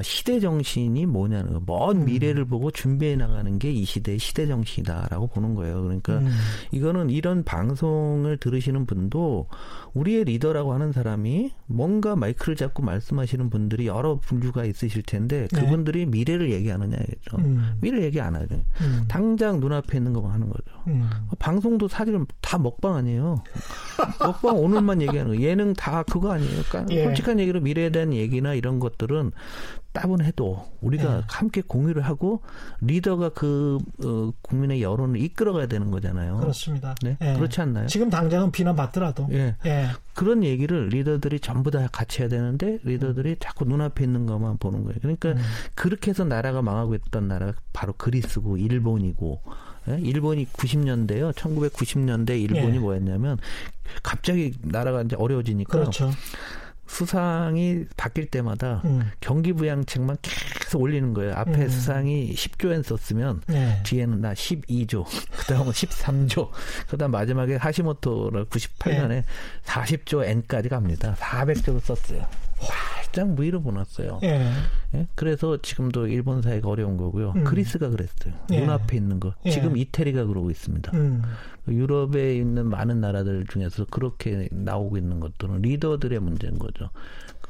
[0.00, 1.60] 시대 정신이 뭐냐는 거.
[1.66, 2.04] 먼 음.
[2.06, 5.82] 미래를 보고 준비해 나가는 게 이 시대의 시대 정신이다라고 보는 거예요.
[5.82, 6.30] 그러니까 음.
[6.70, 9.48] 이거는 이런 방송을 들으시는 분도
[9.94, 15.60] 우리의 리더라고 하는 사람이 뭔가 마이크를 잡고 말씀하시는 분들이 여러 분류가 있으실 텐데 네.
[15.60, 16.10] 그분들이 네.
[16.10, 17.38] 미래를 얘기하느냐겠죠.
[17.38, 17.76] 음.
[17.80, 18.54] 미래 얘기 안 하죠.
[18.82, 19.04] 음.
[19.08, 20.64] 당장 눈앞에 있는 것만 하는 거죠.
[20.88, 21.08] 음.
[21.38, 23.42] 방송도 사실은 다 먹방 아니에요.
[24.20, 25.42] 먹방 오늘만 얘기하는 거.
[25.42, 26.62] 예능 다 그거 아니에요.
[26.68, 27.04] 그러니까 예.
[27.04, 29.32] 솔직한 얘기로 미래에 대한 얘기나 이런 것들은
[29.92, 31.22] 따분해도 우리가 네.
[31.28, 32.42] 함께 공유를 하고
[32.80, 36.38] 리더가 그 어, 국민의 여론을 이끌어가야 되는 거잖아요.
[36.38, 36.94] 그렇습니다.
[37.02, 37.16] 네?
[37.20, 37.34] 네.
[37.34, 37.86] 그렇지 않나요?
[37.86, 39.28] 지금 당장은 비난 받더라도.
[39.32, 39.54] 예.
[39.66, 39.88] 예.
[40.14, 43.36] 그런 얘기를 리더들이 전부 다 같이 해야 되는데 리더들이 음.
[43.40, 44.98] 자꾸 눈앞에 있는 것만 보는 거예요.
[45.00, 45.42] 그러니까 음.
[45.74, 49.40] 그렇게 해서 나라가 망하고 있던 나라가 바로 그리스고 일본이고
[49.88, 49.98] 예?
[50.00, 51.32] 일본이 90년대요.
[51.34, 52.78] 1990년대 일본이 예.
[52.78, 53.38] 뭐였냐면
[54.02, 56.10] 갑자기 나라가 이제 어려워지니까 그렇죠.
[56.86, 59.10] 수상이 바뀔 때마다 음.
[59.20, 61.34] 경기 부양책만 계속 올리는 거예요.
[61.34, 61.68] 앞에 음.
[61.68, 63.80] 수상이 10조엔 썼으면 네.
[63.84, 65.04] 뒤에는 나 12조,
[65.46, 66.50] 그다음은 13조,
[66.88, 69.24] 그다음 마지막에 하시모토를 98년에
[69.64, 71.14] 40조 엔까지 갑니다.
[71.18, 72.26] 400조를 썼어요.
[72.58, 74.20] 활짝 무위로 보냈어요.
[74.22, 74.50] 예.
[74.94, 75.06] 예?
[75.14, 77.32] 그래서 지금도 일본 사회가 어려운 거고요.
[77.36, 77.44] 음.
[77.44, 78.34] 그리스가 그랬어요.
[78.52, 78.60] 예.
[78.60, 79.34] 눈앞에 있는 거.
[79.44, 79.50] 예.
[79.50, 80.92] 지금 이태리가 그러고 있습니다.
[81.68, 81.74] 음.
[81.74, 86.90] 유럽에 있는 많은 나라들 중에서 그렇게 나오고 있는 것들은 리더들의 문제인 거죠.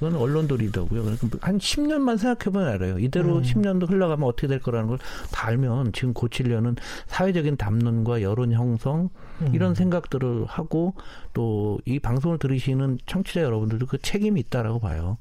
[0.03, 1.03] 그건 언론도 리더고요.
[1.03, 2.99] 그러니까 한 10년만 생각해보면 알아요.
[2.99, 3.43] 이대로 음.
[3.43, 4.99] 10년도 흘러가면 어떻게 될 거라는 걸
[5.31, 6.77] 다 알면 지금 고치려는
[7.07, 9.51] 사회적인 담론과 여론 형성 음.
[9.55, 10.95] 이런 생각들을 하고
[11.33, 15.19] 또 이 방송을 들으시는 청취자 여러분들도 그 책임이 있다라고 봐요.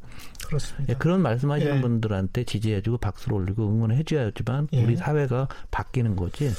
[0.48, 0.94] 그렇습니다.
[0.94, 1.82] 예, 그런 말씀하시는 예.
[1.82, 4.84] 분들한테 지지해주고 박수를 올리고 응원해줘야지만 예.
[4.84, 6.52] 우리 사회가 바뀌는 거지.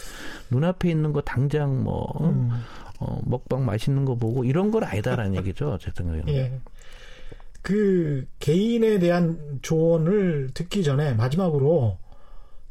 [0.51, 2.29] 눈앞에 있는 거 당장 뭐 어?
[2.29, 2.51] 음.
[3.01, 5.79] 어, 먹방 맛있는 거 보고 이런 건 아니다라는 얘기죠.
[5.81, 6.29] 제 생각에는.
[6.33, 6.61] 예.
[7.63, 11.99] 그 개인에 대한 조언을 듣기 전에 마지막으로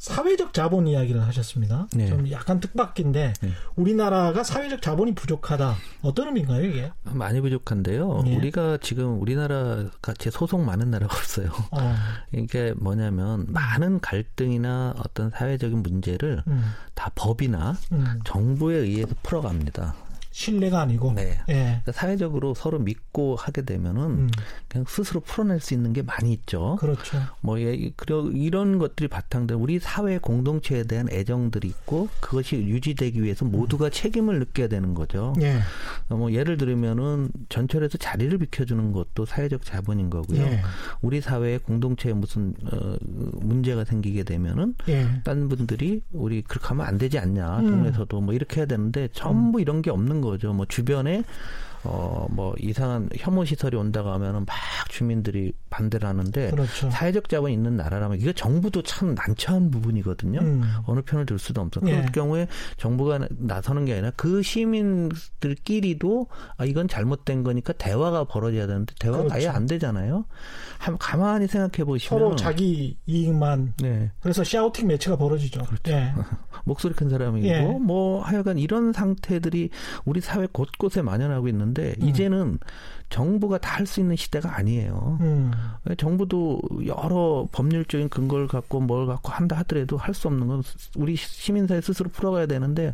[0.02, 1.88] 사회적 자본 이야기를 하셨습니다.
[1.94, 2.08] 네.
[2.08, 3.50] 좀 약간 뜻밖인데 네.
[3.76, 5.76] 우리나라가 사회적 자본이 부족하다.
[6.02, 6.92] 어떤 의미인가요, 이게?
[7.04, 8.24] 많이 부족한데요.
[8.26, 8.36] 예.
[8.36, 11.52] 우리가 지금 우리나라 같이 소송 많은 나라가 없어요.
[11.70, 11.96] 어.
[12.34, 16.64] 이게 뭐냐면 많은 갈등이나 어떤 사회적인 문제를 음.
[16.96, 18.20] 다 법이나 음.
[18.26, 19.94] 정부에 의해서 풀어갑니다.
[20.32, 21.14] 신뢰가 아니고.
[21.14, 21.38] 네.
[21.50, 21.54] 예.
[21.54, 24.30] 그러니까 사회적으로 서로 믿고 하게 되면은 음.
[24.68, 26.78] 그냥 스스로 풀어낼 수 있는 게 많이 있죠.
[26.80, 27.18] 그렇죠.
[27.42, 33.46] 뭐 예, 그려 이런 것들이 바탕된 우리 사회 공동체에 대한 애정들이 있고 그것이 유지되기 위해서
[33.46, 35.34] 모두가 책임을 느껴야 되는 거죠.
[35.42, 35.60] 예.
[36.10, 40.42] 어, 뭐 예를 들면은 전철에서 자리를 비켜주는 것도 사회적 자본인 거고요.
[40.42, 40.62] 예.
[41.02, 42.96] 우리 사회에 공동체에 무슨 어,
[43.42, 45.22] 문제가 생기게 되면은 예.
[45.24, 47.70] 딴 분들이 우리 그렇게 하면 안 되지 않냐 음.
[47.70, 50.54] 동네에서도 뭐 이렇게 해야 되는데 전부 이런 게 없는 거죠.
[50.54, 51.24] 뭐 주변에
[51.84, 54.56] 어 뭐 이상한 혐오 시설이 온다고 하면은 막
[54.90, 56.90] 주민들이 반대를 하는데 그렇죠.
[56.92, 60.40] 사회적 자본이 있는 나라라면 이거 정부도 참 난처한 부분이거든요.
[60.40, 60.64] 음.
[60.86, 61.82] 어느 편을 들 수도 없어.
[61.88, 61.92] 예.
[61.92, 66.28] 그럴 경우에 정부가 나- 나서는 게 아니라 그 시민들끼리도
[66.58, 69.36] 아 이건 잘못된 거니까 대화가 벌어져야 되는데 대화가 그렇죠.
[69.36, 70.26] 아예 안 되잖아요.
[70.78, 74.12] 한 가만히 생각해 보시면 서로 자기 이익만 네.
[74.20, 75.62] 그래서 샤우팅 매치가 벌어지죠.
[75.90, 76.14] 예.
[76.64, 77.62] 목소리 큰 사람이고 예.
[77.62, 79.70] 뭐 하여간 이런 상태들이
[80.06, 82.08] 우리 사회 곳곳에 만연하고 있는 데 음.
[82.08, 82.60] 이제는
[83.12, 85.18] 정부가 다 할 수 있는 시대가 아니에요.
[85.22, 85.52] 음.
[85.98, 90.62] 정부도 여러 법률적인 근거를 갖고 뭘 갖고 한다 하더라도 할 수 없는 건
[90.98, 92.94] 우리 시민사회 스스로 풀어가야 되는데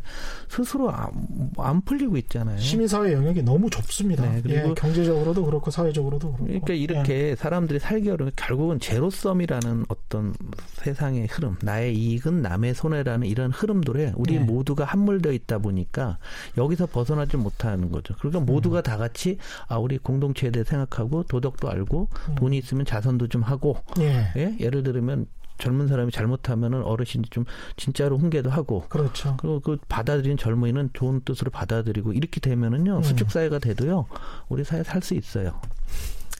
[0.49, 1.09] 스스로 안,
[1.57, 2.57] 안 풀리고 있잖아요.
[2.59, 4.23] 시민사회 영역이 너무 좁습니다.
[4.31, 6.45] 네, 그리고- 예, 경제적으로도 그렇고 사회적으로도 그렇고.
[6.45, 10.33] 그러니까 이렇게 사람들이 살기 어려운 결국은 제로섬이라는 어떤
[10.75, 14.39] 세상의 흐름, 나의 이익은 남의 손해라는 이런 흐름들에 우리 네.
[14.39, 16.17] 모두가 함몰되어 있다 보니까
[16.57, 18.15] 여기서 벗어나지 못하는 거죠.
[18.19, 19.37] 그러니까 모두가 다 같이
[19.67, 22.35] 아 우리 공동체에 대해 생각하고 도덕도 알고 음.
[22.35, 24.31] 돈이 있으면 자선도 좀 하고 예.
[24.37, 24.55] 예?
[24.59, 25.27] 예를 들면
[25.59, 27.43] 젊은 사람이 잘못하면은 어르신이 좀
[27.77, 29.35] 진짜로 훈계도 하고 그렇죠.
[29.39, 33.03] 그리고 그 받아들인 젊은이는 좋은 뜻으로 받아들이고 이렇게 되면은요 음.
[33.03, 34.05] 수축 사회가 돼도요
[34.49, 35.59] 우리 사회 살 수 있어요.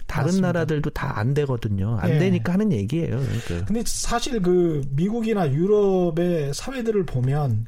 [0.08, 0.48] 다른 맞습니다.
[0.48, 1.98] 나라들도 다 안 되거든요.
[2.00, 2.20] 안 예.
[2.20, 3.20] 되니까 하는 얘기예요.
[3.20, 3.66] 그러니까.
[3.66, 7.66] 근데 사실 그 미국이나 유럽의 사회들을 보면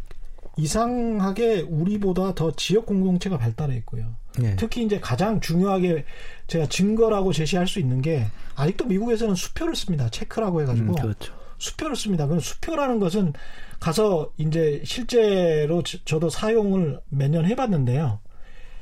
[0.59, 4.15] 이상하게 우리보다 더 지역 공동체가 발달해 있고요.
[4.43, 4.55] 예.
[4.55, 6.05] 특히 이제 가장 중요하게
[6.47, 10.09] 제가 증거라고 제시할 수 있는 게 아직도 미국에서는 수표를 씁니다.
[10.09, 11.33] 체크라고 해가지고 음, 그렇죠.
[11.57, 12.25] 수표를 씁니다.
[12.27, 13.33] 그럼 수표라는 것은
[13.79, 18.19] 가서 이제 실제로 저- 저도 사용을 몇 년 해봤는데요.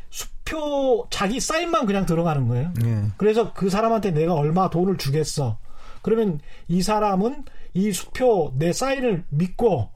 [0.10, 2.74] 수표 자기 사인만 그냥 들어가는 거예요.
[2.86, 3.04] 예.
[3.18, 5.58] 그래서 그 사람한테 내가 얼마 돈을 주겠어.
[6.02, 9.90] 그러면 이 사람은 이 수표 내 사인을 믿고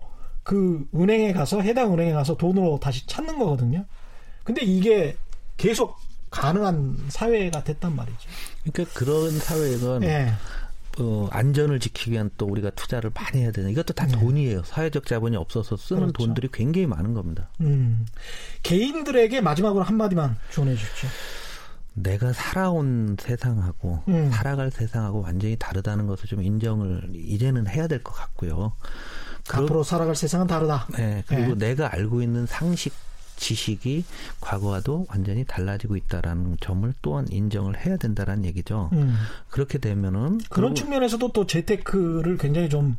[0.43, 3.85] 그 은행에 가서 해당 은행에 가서 돈으로 다시 찾는 거거든요.
[4.43, 5.15] 근데 이게
[5.57, 5.97] 계속
[6.31, 8.17] 가능한 사회가 됐단 말이죠.
[8.71, 10.31] 그러니까 그런 사회는 예.
[10.99, 14.13] 어, 안전을 지키기 위한 또 우리가 투자를 많이 해야 되는 이것도 다 네.
[14.13, 14.63] 돈이에요.
[14.63, 16.25] 사회적 자본이 없어서 쓰는 그렇죠.
[16.25, 17.49] 돈들이 굉장히 많은 겁니다.
[17.61, 18.05] 음.
[18.63, 21.09] 개인들에게 마지막으로 한마디만 조언해 주십시오.
[21.93, 24.31] 내가 살아온 세상하고 음.
[24.31, 28.73] 살아갈 세상하고 완전히 다르다는 것을 좀 인정을 이제는 해야 될 것 같고요.
[29.47, 30.87] 그러- 앞으로 살아갈 세상은 다르다.
[30.97, 31.69] 네, 그리고 네.
[31.69, 32.93] 내가 알고 있는 상식
[33.37, 34.05] 지식이
[34.39, 38.89] 과거와도 완전히 달라지고 있다라는 점을 또한 인정을 해야 된다라는 얘기죠.
[38.93, 39.15] 음.
[39.49, 42.97] 그렇게 되면은 그런 측면에서도 또 재테크를 굉장히 좀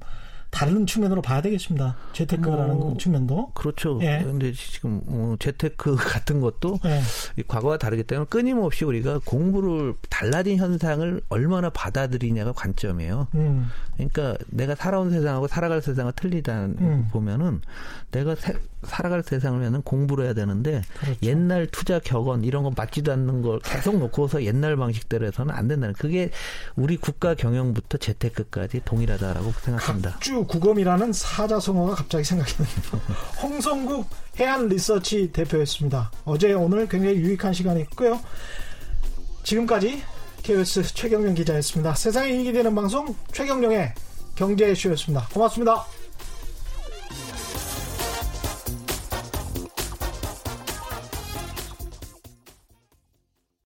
[0.52, 1.96] 다른 측면으로 봐야 되겠습니다.
[2.12, 3.52] 재테크라는 뭐, 측면도.
[3.54, 3.98] 그렇죠.
[4.02, 4.20] 예.
[4.22, 7.00] 근데 지금 뭐 재테크 같은 것도 예.
[7.38, 13.28] 이 과거와 다르기 때문에 끊임없이 우리가 공부를 달라진 현상을 얼마나 받아들이냐가 관점이에요.
[13.34, 13.68] 음.
[13.96, 17.08] 그러니까 내가 살아온 세상하고 살아갈 세상과 틀리다는 음.
[17.10, 17.62] 보면은
[18.10, 18.54] 내가 세-
[18.84, 21.18] 살아갈 세상을 는 공부를 해야 되는데 그렇죠.
[21.22, 25.94] 옛날 투자 격언 이런 거 맞지도 않는 걸 계속 놓고서 옛날 방식대로 해서는 안 된다는
[25.94, 26.30] 그게
[26.74, 30.10] 우리 국가 경영부터 재테크까지 동일하다라고 생각합니다.
[30.10, 33.06] 각주 구검이라는 사자성어가 갑자기 생각이 나네요.
[33.42, 34.06] 홍성국
[34.38, 36.10] 해안 리서치 대표였습니다.
[36.24, 38.20] 어제 오늘 굉장히 유익한 시간이었고요.
[39.44, 40.02] 지금까지
[40.42, 41.94] KBS 최경영 기자였습니다.
[41.94, 43.94] 세상에 이익이 되는 방송 최경영의
[44.34, 45.28] 경제쇼였습니다.
[45.32, 45.84] 고맙습니다.